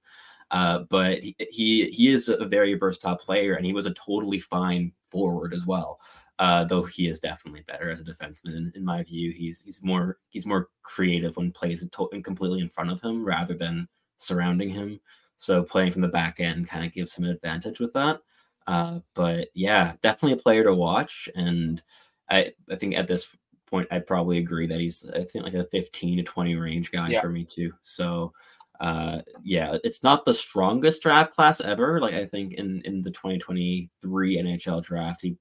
Uh, 0.52 0.80
but 0.90 1.18
he, 1.24 1.36
he 1.50 1.90
he 1.90 2.14
is 2.14 2.30
a 2.30 2.46
very 2.46 2.76
versatile 2.76 3.18
player, 3.18 3.56
and 3.56 3.66
he 3.66 3.74
was 3.74 3.88
a 3.88 3.94
totally 3.96 4.38
fine 4.38 4.92
forward 5.10 5.52
as 5.52 5.66
well. 5.66 6.00
Uh, 6.38 6.64
though 6.64 6.84
he 6.84 7.08
is 7.08 7.20
definitely 7.20 7.64
better 7.66 7.90
as 7.90 8.00
a 8.00 8.04
defenseman, 8.04 8.56
in, 8.56 8.72
in 8.76 8.86
my 8.86 9.02
view. 9.02 9.32
He's 9.32 9.64
he's 9.64 9.84
more 9.84 10.20
he's 10.30 10.46
more 10.46 10.70
creative 10.84 11.36
when 11.38 11.52
plays 11.52 11.90
to- 11.90 12.22
completely 12.24 12.60
in 12.60 12.70
front 12.70 12.92
of 12.92 13.02
him 13.02 13.26
rather 13.26 13.56
than 13.56 13.88
surrounding 14.20 14.70
him. 14.70 15.00
So 15.38 15.64
playing 15.64 15.92
from 15.92 16.04
the 16.04 16.08
back 16.08 16.40
end 16.40 16.70
kind 16.70 16.86
of 16.86 16.94
gives 16.94 17.16
him 17.16 17.24
an 17.24 17.32
advantage 17.32 17.80
with 17.80 17.94
that. 17.94 18.20
Uh, 18.68 19.00
but 19.16 19.48
yeah, 19.56 19.94
definitely 20.02 20.34
a 20.34 20.44
player 20.44 20.64
to 20.64 20.74
watch. 20.74 21.28
And 21.36 21.82
I, 22.30 22.54
I 22.70 22.76
think 22.76 22.96
at 22.96 23.08
this 23.08 23.36
point, 23.70 23.88
I'd 23.92 24.08
probably 24.08 24.38
agree 24.38 24.68
that 24.68 24.80
he's, 24.80 25.10
I 25.10 25.24
think, 25.24 25.44
like 25.44 25.54
a 25.54 25.66
15 25.66 26.18
to 26.18 26.24
20 26.24 26.56
range 26.56 26.92
guy 26.92 27.10
Yeah. 27.10 27.22
for 27.22 27.30
me 27.30 27.44
too. 27.44 27.74
So 27.82 28.34
uh, 28.80 29.22
yeah, 29.44 29.78
it's 29.84 30.04
not 30.04 30.26
the 30.26 30.34
strongest 30.34 31.02
draft 31.02 31.34
class 31.34 31.62
ever. 31.62 32.00
Like 32.00 32.14
I 32.14 32.26
think 32.26 32.54
in, 32.54 32.82
in 32.86 33.02
the 33.02 33.12
2023 33.12 34.38
NHL 34.38 34.84
draft, 34.84 35.22
he 35.22 35.38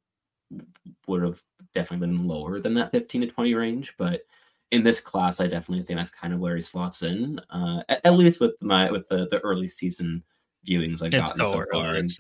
would 1.07 1.23
have 1.23 1.43
definitely 1.75 2.07
been 2.07 2.27
lower 2.27 2.61
than 2.61 2.75
that 2.75 2.93
15 2.93 3.23
to 3.23 3.27
20 3.27 3.55
range. 3.55 3.95
But 3.99 4.23
in 4.71 4.83
this 4.83 5.01
class, 5.01 5.41
I 5.41 5.47
definitely 5.47 5.85
think 5.85 5.99
that's 5.99 6.11
kind 6.11 6.33
of 6.33 6.41
where 6.41 6.57
he 6.57 6.63
slots 6.63 7.03
in. 7.03 7.39
Uh, 7.51 7.83
at, 7.89 8.01
at 8.05 8.15
least 8.15 8.41
with 8.41 8.61
my 8.63 8.91
with 8.91 9.09
the, 9.09 9.29
the 9.31 9.41
early 9.41 9.69
season 9.69 10.23
viewings 10.67 11.03
I've 11.03 11.15
It's 11.15 11.31
gotten 11.31 11.45
so 11.45 11.53
so 11.53 11.65
far, 11.73 11.95
and, 11.95 12.13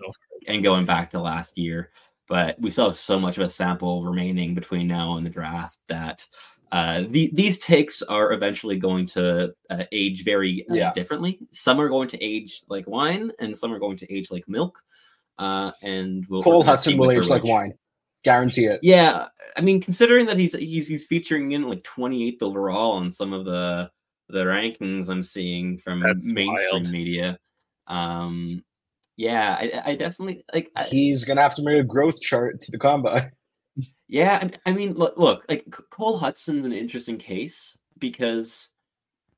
and 0.46 0.62
going 0.62 0.84
back 0.84 1.10
to 1.12 1.20
last 1.20 1.58
year. 1.58 1.90
But 2.28 2.60
we 2.60 2.70
still 2.70 2.88
have 2.90 2.98
so 2.98 3.18
much 3.20 3.38
of 3.38 3.44
a 3.44 3.48
sample 3.48 4.02
remaining 4.02 4.54
between 4.54 4.88
now 4.88 5.16
and 5.16 5.24
the 5.24 5.30
draft 5.30 5.78
that 5.88 6.26
uh, 6.72 7.04
the, 7.10 7.30
these 7.32 7.58
takes 7.58 8.02
are 8.02 8.32
eventually 8.32 8.76
going 8.76 9.06
to 9.06 9.54
uh, 9.70 9.84
age 9.92 10.24
very 10.24 10.66
uh, 10.68 10.74
Yeah. 10.74 10.92
differently. 10.92 11.38
Some 11.52 11.80
are 11.80 11.88
going 11.88 12.08
to 12.08 12.22
age 12.22 12.62
like 12.68 12.86
wine, 12.88 13.30
and 13.38 13.56
some 13.56 13.72
are 13.72 13.78
going 13.78 13.96
to 13.98 14.12
age 14.12 14.30
like 14.30 14.48
milk. 14.48 14.82
Uh, 15.38 15.70
and 15.82 16.26
we'll, 16.28 16.42
Cole 16.42 16.64
Hutson 16.64 16.98
will 16.98 17.12
age 17.12 17.28
like 17.28 17.44
wine. 17.44 17.74
Guarantee 18.24 18.66
it. 18.66 18.80
Yeah, 18.82 19.26
I 19.56 19.60
mean, 19.60 19.80
considering 19.80 20.26
that 20.26 20.36
he's 20.36 20.54
he's 20.56 20.88
he's 20.88 21.06
featuring 21.06 21.52
in 21.52 21.62
like 21.68 21.84
28th 21.84 22.42
overall 22.42 22.92
on 22.92 23.12
some 23.12 23.32
of 23.32 23.44
the 23.44 23.88
the 24.28 24.42
rankings 24.44 25.08
I'm 25.08 25.22
seeing 25.22 25.78
from 25.78 26.00
That's 26.00 26.18
mainstream 26.24 26.82
wild. 26.82 26.90
media, 26.90 27.38
um, 27.86 28.64
yeah, 29.16 29.56
I, 29.58 29.92
I 29.92 29.94
definitely 29.94 30.44
like. 30.52 30.70
I, 30.76 30.84
He's 30.84 31.24
gonna 31.24 31.42
have 31.42 31.54
to 31.56 31.62
make 31.62 31.78
a 31.78 31.84
growth 31.84 32.20
chart 32.20 32.60
to 32.62 32.70
the 32.70 32.78
combine. 32.78 33.30
yeah, 34.08 34.40
I, 34.42 34.70
I 34.70 34.72
mean, 34.72 34.92
look, 34.94 35.16
look, 35.16 35.44
like 35.48 35.64
Cole 35.90 36.18
Hutson's 36.18 36.66
an 36.66 36.72
interesting 36.72 37.16
case 37.16 37.78
because 37.98 38.68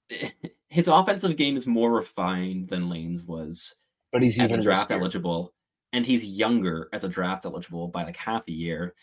his 0.69 0.89
offensive 0.89 1.37
game 1.37 1.57
is 1.57 1.67
more 1.67 1.93
refined 1.93 2.69
than 2.69 2.91
Lane's 2.91 3.25
was 3.25 3.77
But 4.13 4.23
he's 4.23 4.41
even 4.41 4.61
draft 4.61 4.91
riskier. 4.91 5.01
eligible, 5.01 5.55
and 5.93 6.05
he's 6.05 6.25
younger 6.25 6.89
as 6.93 7.05
a 7.05 7.09
draft 7.09 7.47
eligible 7.47 7.87
by 7.89 8.03
like 8.03 8.17
half 8.17 8.43
a 8.49 8.53
year, 8.53 8.95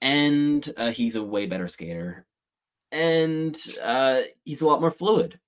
and 0.00 0.68
uh, 0.76 0.92
he's 0.92 1.16
a 1.16 1.24
way 1.24 1.46
better 1.46 1.66
skater, 1.66 2.24
and 2.92 3.58
uh, 3.82 4.20
he's 4.44 4.62
a 4.62 4.66
lot 4.66 4.80
more 4.80 4.92
fluid. 4.92 5.40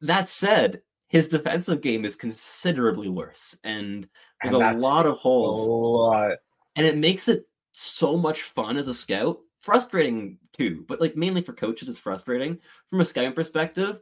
That 0.00 0.28
said, 0.28 0.82
his 1.08 1.28
defensive 1.28 1.80
game 1.80 2.04
is 2.04 2.16
considerably 2.16 3.08
worse, 3.08 3.56
and 3.64 4.08
there's 4.42 4.54
And 4.54 4.62
a 4.62 4.82
lot 4.82 5.06
of 5.06 5.16
holes. 5.16 5.66
A 5.66 5.70
lot. 5.70 6.38
and 6.76 6.86
it 6.86 6.96
makes 6.96 7.28
it 7.28 7.48
so 7.72 8.16
much 8.16 8.42
fun 8.42 8.76
as 8.76 8.88
a 8.88 8.94
scout. 8.94 9.40
Frustrating 9.60 10.38
too, 10.52 10.84
but 10.88 11.00
like 11.00 11.16
mainly 11.16 11.42
for 11.42 11.52
coaches, 11.52 11.88
it's 11.88 11.98
frustrating 11.98 12.58
from 12.90 13.00
a 13.00 13.04
scouting 13.04 13.32
perspective 13.34 13.98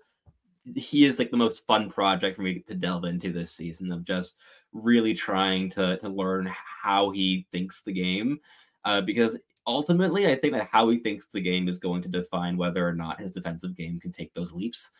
he 0.75 1.05
is 1.05 1.19
like 1.19 1.31
the 1.31 1.37
most 1.37 1.67
fun 1.67 1.91
project 1.91 2.37
for 2.37 2.43
me 2.43 2.59
to 2.67 2.75
delve 2.75 3.05
into 3.05 3.33
this 3.33 3.53
season 3.53 3.93
of 3.93 4.05
just 4.05 4.37
really 4.73 5.15
trying 5.15 5.71
to 5.71 5.97
to 5.99 6.09
learn 6.09 6.51
how 6.83 7.11
he 7.11 7.47
thinks 7.53 7.83
the 7.83 7.93
game 7.93 8.39
uh, 8.85 9.01
because 9.01 9.39
ultimately 9.67 10.27
i 10.27 10.35
think 10.35 10.53
that 10.53 10.69
how 10.71 10.89
he 10.89 10.99
thinks 10.99 11.27
the 11.27 11.41
game 11.41 11.69
is 11.69 11.79
going 11.79 12.03
to 12.03 12.09
define 12.09 12.57
whether 12.57 12.87
or 12.87 12.93
not 12.95 13.21
his 13.21 13.33
defensive 13.33 13.77
game 13.77 14.01
can 14.01 14.13
take 14.13 14.33
those 14.35 14.53
leaps 14.53 14.91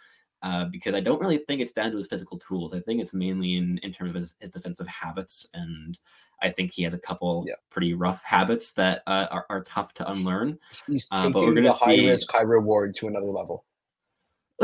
uh, 0.47 0.65
because 0.75 0.95
i 0.95 1.01
don't 1.01 1.21
really 1.21 1.39
think 1.47 1.61
it's 1.61 1.73
down 1.73 1.91
to 1.91 1.97
his 1.97 2.07
physical 2.07 2.39
tools 2.39 2.73
i 2.73 2.81
think 2.81 3.01
it's 3.01 3.15
mainly 3.15 3.57
in, 3.57 3.79
in 3.83 3.93
terms 3.93 4.11
of 4.11 4.17
his, 4.17 4.35
his 4.41 4.51
defensive 4.51 4.87
habits 4.87 5.47
and 5.55 5.99
i 6.43 6.49
think 6.49 6.71
he 6.73 6.83
has 6.83 6.95
a 6.95 6.99
couple 7.09 7.45
Yeah. 7.47 7.55
pretty 7.71 7.93
rough 7.95 8.23
habits 8.23 8.73
that 8.75 9.03
uh, 9.07 9.27
are, 9.31 9.47
are 9.51 9.63
tough 9.65 9.93
to 9.95 10.11
unlearn 10.11 10.59
He's 10.87 11.09
Uh, 11.11 11.17
taking 11.17 11.33
but 11.33 11.43
we're 11.43 11.55
gonna 11.55 11.69
the 11.69 11.73
high 11.85 11.97
see- 11.97 12.09
risk, 12.11 12.31
high 12.33 12.43
reward 12.59 12.95
to 12.99 13.09
another 13.09 13.27
level. 13.41 13.65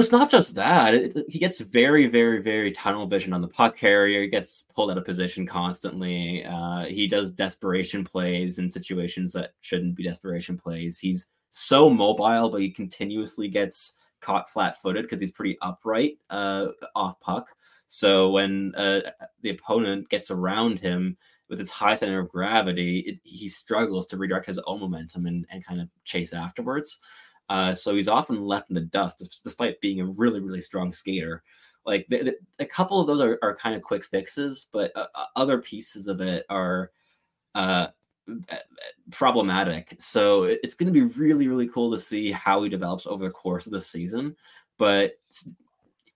it's 0.01 0.13
not 0.13 0.31
just 0.31 0.55
that. 0.55 0.95
It, 0.95 1.17
it- 1.17 1.27
he 1.29 1.39
gets 1.39 1.61
very, 1.61 2.07
very, 2.07 2.41
very 2.41 2.73
tunnel 2.73 3.07
vision 3.07 3.33
on 3.35 3.43
the 3.43 3.49
puck 3.59 3.77
carrier. 3.77 4.23
He 4.23 4.29
gets 4.29 4.63
pulled 4.75 4.91
out 4.91 4.97
of 4.99 5.05
position 5.05 5.47
constantly. 5.47 6.45
Uh, 6.45 6.85
he 6.87 7.07
does 7.07 7.33
desperation 7.33 8.03
plays 8.03 8.59
in 8.59 8.71
situations 8.71 9.33
that 9.35 9.51
shouldn't 9.61 9.95
be 9.95 10.03
desperation 10.05 10.57
plays. 10.57 10.99
He's 10.99 11.31
so 11.51 11.91
mobile, 11.91 12.49
but 12.51 12.63
he 12.63 12.71
continuously 12.71 13.49
gets 13.49 13.97
caught 14.23 14.49
flat-footed 14.49 15.03
because 15.03 15.21
he's 15.21 15.33
pretty 15.33 15.59
upright 15.61 16.17
uh, 16.31 16.69
off 16.95 17.21
puck. 17.21 17.49
So 17.89 18.31
when 18.31 18.75
uh, 18.75 19.01
the 19.43 19.51
opponent 19.51 20.09
gets 20.09 20.31
around 20.31 20.79
him 20.79 21.19
with 21.51 21.61
its 21.61 21.71
high 21.71 21.95
center 21.95 22.21
of 22.21 22.31
gravity, 22.31 23.01
it, 23.01 23.19
he 23.25 23.49
struggles 23.49 24.07
to 24.07 24.17
redirect 24.17 24.47
his 24.47 24.61
own 24.67 24.81
momentum 24.81 25.27
and, 25.27 25.45
and 25.51 25.63
kind 25.63 25.83
of 25.83 25.89
chase 26.05 26.33
afterwards. 26.33 27.01
Uh, 27.51 27.75
so 27.75 27.95
he's 27.95 28.09
often 28.09 28.41
left 28.41 28.71
in 28.71 28.75
the 28.75 28.81
dust, 28.81 29.41
despite 29.45 29.81
being 29.83 30.01
a 30.01 30.07
really, 30.07 30.41
really 30.41 30.63
strong 30.63 30.91
skater. 30.91 31.43
Like 31.85 32.07
a 32.61 32.65
couple 32.65 33.01
of 33.01 33.07
those 33.07 33.21
are, 33.21 33.39
are 33.43 33.57
kind 33.57 33.75
of 33.75 33.83
quick 33.83 34.05
fixes, 34.05 34.69
but 34.73 34.93
uh, 34.97 35.07
other 35.37 35.61
pieces 35.61 36.07
of 36.07 36.21
it 36.23 36.47
are 36.49 36.93
uh, 37.55 37.89
problematic. 39.11 39.95
So 39.99 40.45
it's 40.45 40.75
going 40.75 40.93
to 40.93 40.93
be 40.93 41.15
really, 41.15 41.49
really 41.49 41.69
cool 41.69 41.91
to 41.93 42.01
see 42.01 42.33
how 42.33 42.63
he 42.63 42.69
develops 42.69 43.07
over 43.07 43.25
the 43.25 43.31
course 43.31 43.67
of 43.67 43.73
the 43.73 43.83
season. 43.83 44.37
But 44.79 45.15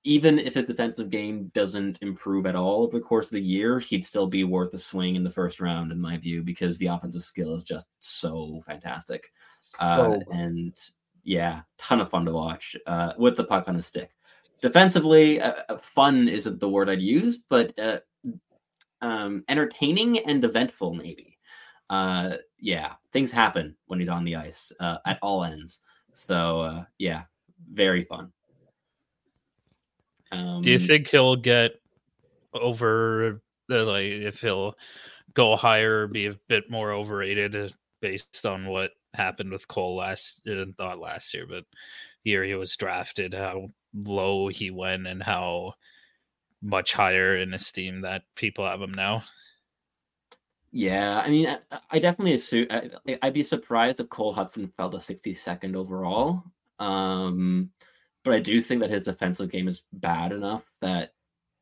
even 0.05 0.39
if 0.39 0.55
his 0.55 0.67
defensive 0.67 1.11
game 1.11 1.51
doesn't 1.53 1.99
improve 2.01 2.47
at 2.47 2.55
all 2.55 2.85
over 2.85 2.97
the 2.99 3.05
course 3.05 3.27
of 3.27 3.33
the 3.33 3.41
year, 3.41 3.81
he'd 3.81 4.05
still 4.05 4.27
be 4.27 4.45
worth 4.45 4.73
a 4.73 4.79
swing 4.79 5.17
in 5.17 5.25
the 5.25 5.31
first 5.31 5.61
round, 5.61 5.91
in 5.91 6.01
my 6.01 6.17
view, 6.17 6.43
because 6.43 6.79
the 6.79 6.87
offensive 6.87 7.23
skill 7.23 7.55
is 7.55 7.65
just 7.65 7.91
so 7.99 8.63
fantastic. 8.67 9.33
Uh, 9.81 10.19
and 10.31 10.79
yeah, 11.25 11.63
ton 11.77 12.01
of 12.01 12.09
fun 12.09 12.25
to 12.25 12.33
watch 12.33 12.77
uh, 12.87 13.15
with 13.19 13.37
the 13.37 13.45
puck 13.45 13.69
on 13.69 13.77
the 13.77 13.83
stick. 13.83 14.11
Defensively, 14.63 15.41
uh, 15.41 15.55
uh, 15.69 15.77
fun 15.79 16.29
isn't 16.29 16.61
the 16.61 16.69
word 16.69 16.89
I'd 16.89 17.03
use, 17.03 17.39
but 17.39 17.77
uh, 17.79 17.99
um, 19.03 19.45
entertaining 19.49 20.21
and 20.21 20.45
eventful, 20.45 20.95
maybe. 20.95 21.36
Uh, 21.91 22.37
yeah, 22.59 22.95
things 23.13 23.31
happen 23.31 23.77
when 23.87 23.99
he's 23.99 24.09
on 24.09 24.25
the 24.25 24.37
ice 24.37 24.73
uh, 24.81 24.99
at 25.07 25.19
all 25.23 25.45
ends. 25.45 25.81
So 26.15 26.61
uh, 26.61 26.85
yeah, 26.99 27.23
very 27.73 28.05
fun. 28.05 28.33
Um, 30.33 30.63
Do 30.63 30.71
you 30.71 30.87
think 30.87 31.09
he'll 31.09 31.37
get 31.37 31.73
over 32.55 33.41
the 33.69 33.85
like 33.85 34.07
if 34.07 34.41
he'll 34.41 34.75
go 35.35 35.57
higher 35.57 36.03
or 36.03 36.07
be 36.07 36.27
a 36.27 36.39
bit 36.49 36.71
more 36.71 36.93
overrated 36.93 37.55
uh, 37.55 37.69
based 38.01 38.45
on 38.47 38.67
what 38.67 38.93
happened 39.15 39.53
with 39.53 39.69
Cole 39.69 39.97
last 39.97 40.41
uh, 40.49 40.55
not 40.55 40.77
thought 40.77 40.99
last 40.99 41.33
year, 41.35 41.47
but 41.49 41.65
year 42.25 42.45
he 42.45 42.55
was 42.55 42.77
drafted, 42.77 43.33
how 43.35 43.69
low 43.95 44.49
he 44.49 44.71
went 44.71 45.07
and 45.07 45.23
how 45.23 45.75
much 46.63 46.93
higher 46.93 47.37
in 47.37 47.55
esteem 47.55 48.01
that 48.01 48.23
people 48.35 48.67
have 48.67 48.81
him 48.81 48.93
now. 48.93 49.23
Yeah, 50.77 51.21
I 51.25 51.31
mean, 51.31 51.49
I, 51.49 51.79
I 51.91 51.99
definitely 51.99 52.35
assume 52.35 52.67
I, 52.71 52.91
I'd 53.23 53.33
be 53.33 53.43
surprised 53.43 53.99
if 53.99 54.11
Cole 54.11 54.35
Hutson 54.35 54.71
fell 54.77 54.91
to 54.91 54.99
62nd 54.99 55.75
overall. 55.75 56.45
Um, 56.79 57.71
but 58.25 58.35
I 58.35 58.41
do 58.41 58.61
think 58.61 58.83
that 58.83 58.91
his 58.91 59.05
defensive 59.05 59.51
game 59.51 59.69
is 59.69 59.85
bad 59.95 60.33
enough 60.33 60.71
that 60.83 61.15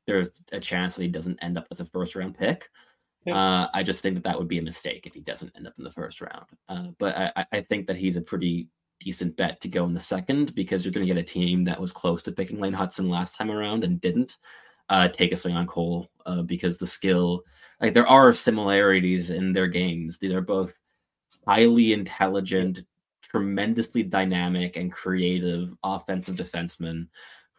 there's 0.09 0.31
a 0.51 0.59
chance 0.59 0.95
that 0.97 1.03
he 1.03 1.09
doesn't 1.09 1.39
end 1.45 1.57
up 1.57 1.69
as 1.71 1.79
a 1.79 1.87
first 1.87 2.17
round 2.17 2.37
pick. 2.37 2.69
Yeah. 3.25 3.37
Uh, 3.39 3.69
I 3.73 3.85
just 3.85 4.01
think 4.03 4.17
that 4.17 4.25
that 4.25 4.37
would 4.37 4.49
be 4.49 4.59
a 4.59 4.63
mistake 4.63 5.07
if 5.07 5.15
he 5.15 5.21
doesn't 5.21 5.53
end 5.57 5.69
up 5.69 5.75
in 5.79 5.85
the 5.85 5.93
first 5.93 6.21
round. 6.21 6.47
Uh, 6.69 6.89
but 6.99 7.17
I, 7.17 7.33
I- 7.37 7.47
I 7.53 7.61
think 7.61 7.87
that 7.87 7.97
he's 7.97 8.17
a 8.17 8.21
pretty 8.23 8.69
decent 8.99 9.37
bet 9.37 9.61
to 9.61 9.69
go 9.69 9.85
in 9.85 9.95
the 9.95 10.01
second 10.01 10.57
because 10.57 10.85
you're 10.85 10.93
going 10.93 11.07
to 11.07 11.15
get 11.15 11.23
a 11.23 11.25
team 11.25 11.63
that 11.65 11.81
was 11.81 11.93
close 11.93 12.21
to 12.23 12.33
picking 12.33 12.59
Lane 12.59 12.75
Hutson 12.75 13.09
last 13.09 13.37
time 13.37 13.53
around 13.53 13.85
and 13.85 14.01
didn't 14.01 14.39
uh, 14.89 15.09
take 15.09 15.33
a 15.33 15.37
swing 15.37 15.57
on 15.57 15.67
Cole 15.67 16.11
uh, 16.27 16.43
because 16.43 16.79
the 16.79 16.87
skill, 16.87 17.43
like 17.81 17.95
there 17.95 18.07
are 18.07 18.33
similarities 18.33 19.31
in 19.31 19.53
their 19.53 19.69
games. 19.69 20.19
These 20.19 20.33
are 20.33 20.41
both 20.41 20.73
highly 21.47 21.93
intelligent, 21.93 22.83
tremendously 23.23 24.03
dynamic 24.03 24.77
and 24.77 24.93
creative 24.93 25.75
offensive 25.83 26.37
defensemen 26.37 27.09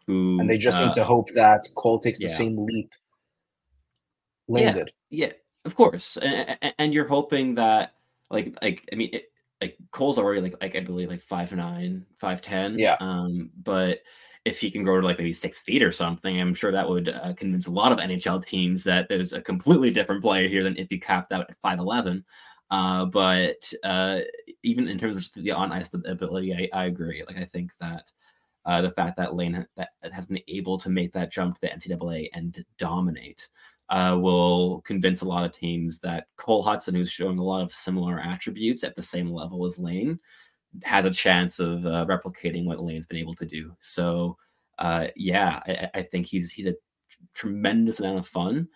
who 0.08 0.40
And 0.40 0.50
they 0.50 0.58
just 0.58 0.80
uh, 0.80 0.86
need 0.86 0.94
to 0.96 1.04
hope 1.04 1.30
that 1.34 1.64
Cole 1.76 2.00
takes 2.00 2.20
the 2.20 2.30
same 2.30 2.58
leap 2.58 2.94
Landed. 4.48 4.92
Yeah. 5.10 5.28
Yeah, 5.28 5.34
of 5.64 5.76
course, 5.76 6.18
and, 6.18 6.74
and 6.78 6.94
you're 6.94 7.08
hoping 7.08 7.56
that, 7.56 7.94
like, 8.30 8.56
like 8.62 8.88
I 8.92 8.96
mean, 8.96 9.10
it, 9.14 9.32
like 9.62 9.78
Cole's 9.92 10.20
already 10.20 10.42
like 10.42 10.56
like 10.62 10.76
I 10.76 10.82
believe 10.82 11.10
like 11.10 11.22
five 11.22 11.52
nine, 11.54 12.06
five 12.20 12.42
ten. 12.42 12.78
Yeah. 12.78 12.98
Um, 13.00 13.50
but 13.64 14.00
if 14.46 14.60
he 14.60 14.70
can 14.70 14.84
grow 14.84 15.02
to 15.02 15.06
like 15.06 15.18
maybe 15.18 15.34
six 15.34 15.60
feet 15.60 15.84
or 15.84 15.92
something, 15.92 16.40
I'm 16.40 16.54
sure 16.54 16.72
that 16.72 16.88
would 16.88 17.10
uh, 17.10 17.34
convince 17.34 17.66
a 17.66 17.72
lot 17.72 17.92
of 17.92 17.98
NHL 17.98 18.46
teams 18.46 18.84
that 18.84 19.10
there's 19.10 19.34
a 19.34 19.42
completely 19.42 19.92
different 19.92 20.22
player 20.22 20.48
here 20.48 20.64
than 20.64 20.78
if 20.78 20.90
he 20.90 21.00
capped 21.00 21.32
out 21.32 21.50
at 21.50 21.58
five 21.62 21.80
eleven. 21.80 22.24
Uh, 22.72 23.06
but 23.06 23.72
uh, 23.84 24.20
even 24.64 24.88
in 24.88 24.98
terms 24.98 25.32
of 25.36 25.44
the 25.44 25.52
on 25.52 25.72
ice 25.72 25.94
ability, 25.94 26.54
I, 26.54 26.82
I 26.82 26.86
agree. 26.86 27.24
Like 27.28 27.38
I 27.38 27.46
think 27.46 27.72
that 27.80 28.12
uh, 28.66 28.82
the 28.82 28.92
fact 28.92 29.18
that 29.18 29.36
Lane 29.36 29.54
ha- 29.54 29.86
that 30.02 30.14
has 30.14 30.28
been 30.28 30.42
able 30.48 30.78
to 30.78 30.90
make 30.90 31.12
that 31.14 31.32
jump 31.32 31.56
to 31.56 31.62
the 31.62 31.68
NCAA 31.68 32.30
and 32.34 32.64
dominate 32.78 33.48
uh, 33.90 34.18
will 34.20 34.82
convince 34.82 35.22
a 35.22 35.28
lot 35.28 35.46
of 35.46 35.52
teams 35.52 36.00
that 36.00 36.28
Cole 36.38 36.64
Hutson, 36.66 36.94
who's 36.94 37.12
showing 37.12 37.38
a 37.38 37.44
lot 37.44 37.62
of 37.62 37.74
similar 37.74 38.20
attributes 38.20 38.84
at 38.84 38.96
the 38.96 39.02
same 39.02 39.32
level 39.32 39.66
as 39.66 39.78
Lane, 39.78 40.20
has 40.84 41.06
a 41.06 41.12
chance 41.12 41.60
of 41.60 41.86
uh, 41.86 42.06
replicating 42.06 42.66
what 42.66 42.82
Lane's 42.82 43.08
been 43.08 43.18
able 43.18 43.36
to 43.36 43.46
do. 43.46 43.76
So, 43.80 44.38
uh, 44.80 45.08
yeah, 45.16 45.60
I, 45.66 45.90
I 46.00 46.02
think 46.04 46.26
he's 46.26 46.52
he's 46.52 46.68
a 46.68 46.76
tremendous 47.34 48.00
amount 48.00 48.20
of 48.20 48.28
fun. 48.28 48.68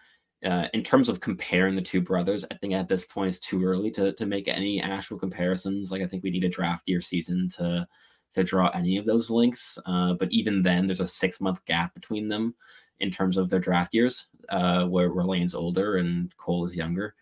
Uh, 0.45 0.68
in 0.74 0.82
terms 0.84 1.10
of 1.10 1.20
comparing 1.20 1.76
the 1.76 1.82
two 1.82 2.00
brothers, 2.00 2.45
I 2.50 2.56
think 2.56 2.74
at 2.74 2.88
this 2.88 3.04
point 3.04 3.28
it's 3.28 3.39
too 3.39 3.64
early 3.64 3.91
to 3.91 4.14
to 4.14 4.26
make 4.26 4.47
any 4.47 4.82
actual 4.82 5.20
comparisons. 5.20 5.91
Like 5.91 6.02
I 6.02 6.08
think 6.08 6.24
we 6.24 6.32
need 6.32 6.45
a 6.45 6.50
draft 6.50 6.88
year 6.88 7.02
season 7.02 7.50
to 7.58 7.88
to 8.36 8.43
draw 8.43 8.70
any 8.70 8.97
of 8.97 9.06
those 9.06 9.30
links. 9.30 9.78
Uh, 9.86 10.14
but 10.14 10.32
even 10.32 10.64
then, 10.64 10.88
there's 10.88 11.00
a 11.00 11.08
six 11.08 11.41
month 11.41 11.64
gap 11.66 11.93
between 11.93 12.28
them 12.28 12.56
in 13.00 13.10
terms 13.10 13.38
of 13.38 13.50
their 13.50 13.60
draft 13.60 13.93
years, 13.93 14.28
uh, 14.50 14.86
where, 14.86 15.12
where 15.12 15.26
Lane's 15.26 15.56
older 15.56 15.97
and 15.97 16.36
Cole 16.38 16.66
is 16.66 16.76
younger, 16.76 17.16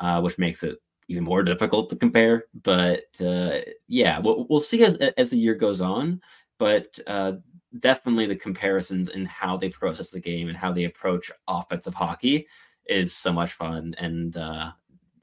uh, 0.00 0.20
which 0.20 0.38
makes 0.38 0.62
it 0.62 0.78
even 1.08 1.24
more 1.24 1.42
difficult 1.42 1.88
to 1.90 1.96
compare. 1.96 2.44
But 2.62 3.04
uh, 3.24 3.58
yeah, 3.86 4.18
we'll, 4.18 4.46
we'll 4.48 4.60
see 4.60 4.84
as 4.84 4.96
as 4.96 5.30
the 5.30 5.38
year 5.38 5.54
goes 5.54 5.80
on. 5.80 6.20
But 6.58 6.98
uh, 7.06 7.32
definitely 7.80 8.26
the 8.26 8.36
comparisons 8.36 9.08
in 9.08 9.24
how 9.24 9.56
they 9.56 9.68
process 9.68 10.10
the 10.10 10.20
game 10.20 10.48
and 10.48 10.56
how 10.56 10.72
they 10.72 10.84
approach 10.84 11.30
offensive 11.46 11.94
hockey 11.94 12.46
is 12.86 13.12
so 13.14 13.32
much 13.32 13.52
fun 13.52 13.94
and 13.98 14.36
uh, 14.36 14.72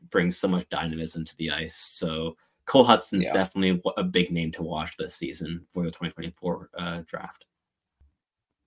brings 0.10 0.38
so 0.38 0.48
much 0.48 0.68
dynamism 0.70 1.26
to 1.26 1.36
the 1.38 1.52
ice. 1.52 1.76
So 1.76 2.38
Cole 2.66 2.86
Hutson's 2.86 3.26
Yeah. 3.26 3.34
definitely 3.34 3.82
a 3.98 4.04
big 4.04 4.32
name 4.32 4.52
to 4.54 4.64
watch 4.64 4.98
this 4.98 5.16
season 5.16 5.66
for 5.74 5.84
the 5.84 5.92
2024 5.92 6.70
uh, 6.78 7.02
draft. 7.06 7.46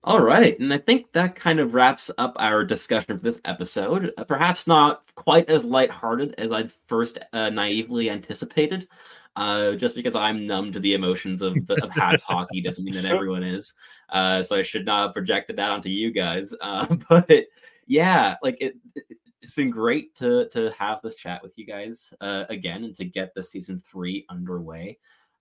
All 0.05 0.21
right, 0.21 0.57
and 0.59 0.73
I 0.73 0.77
think 0.77 1.11
that 1.11 1.35
kind 1.35 1.59
of 1.59 1.73
wraps 1.73 2.09
up 2.17 2.33
our 2.39 2.63
discussion 2.63 3.17
for 3.17 3.23
this 3.23 3.41
episode. 3.43 4.13
Uh, 4.17 4.23
perhaps 4.23 4.65
not 4.65 5.03
quite 5.15 5.49
as 5.49 5.65
lighthearted 5.65 6.35
as 6.37 6.51
I'd 6.51 6.71
first 6.87 7.17
uh, 7.33 7.49
naively 7.49 8.09
anticipated. 8.09 8.87
Uh, 9.35 9.73
just 9.75 9.95
because 9.95 10.15
I'm 10.15 10.47
numb 10.47 10.71
to 10.71 10.79
the 10.79 10.93
emotions 10.93 11.41
of 11.41 11.53
the, 11.67 11.83
of 11.83 11.91
Habs 11.91 12.21
hockey 12.21 12.61
doesn't 12.61 12.83
mean 12.83 12.95
that 12.95 13.05
everyone 13.05 13.43
is. 13.43 13.73
Uh, 14.09 14.41
so 14.41 14.55
I 14.55 14.61
should 14.61 14.85
not 14.85 15.07
have 15.07 15.13
projected 15.13 15.57
that 15.57 15.71
onto 15.71 15.89
you 15.89 16.11
guys. 16.11 16.53
Uh, 16.61 16.95
but 17.09 17.45
yeah, 17.85 18.35
like 18.41 18.57
it, 18.61 18.77
it, 18.95 19.17
it's 19.41 19.53
been 19.53 19.69
great 19.69 20.15
to 20.15 20.47
to 20.49 20.71
have 20.77 20.99
this 21.03 21.15
chat 21.15 21.43
with 21.43 21.57
you 21.57 21.65
guys 21.65 22.13
uh, 22.21 22.45
again 22.49 22.85
and 22.85 22.95
to 22.95 23.05
get 23.05 23.33
the 23.33 23.43
season 23.43 23.81
three 23.85 24.25
underway. 24.29 24.97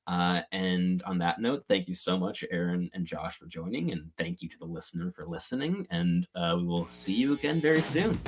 Uh, 0.09 0.40
and 0.52 1.02
on 1.02 1.18
that 1.18 1.38
note, 1.38 1.64
thank 1.68 1.86
you 1.86 1.92
so 1.92 2.18
much, 2.18 2.42
Aaron 2.50 2.90
and 2.94 3.04
Josh, 3.04 3.36
for 3.36 3.46
joining, 3.46 3.92
and 3.92 4.11
thank 4.16 4.40
you 4.40 4.48
to 4.48 4.59
the 4.59 4.64
listener 4.64 5.12
for 5.12 5.26
listening. 5.26 5.86
And 5.90 6.26
uh, 6.34 6.54
we 6.56 6.64
will 6.64 6.86
see 6.86 7.12
you 7.12 7.34
again 7.34 7.61
very 7.61 7.82
soon. 7.82 8.18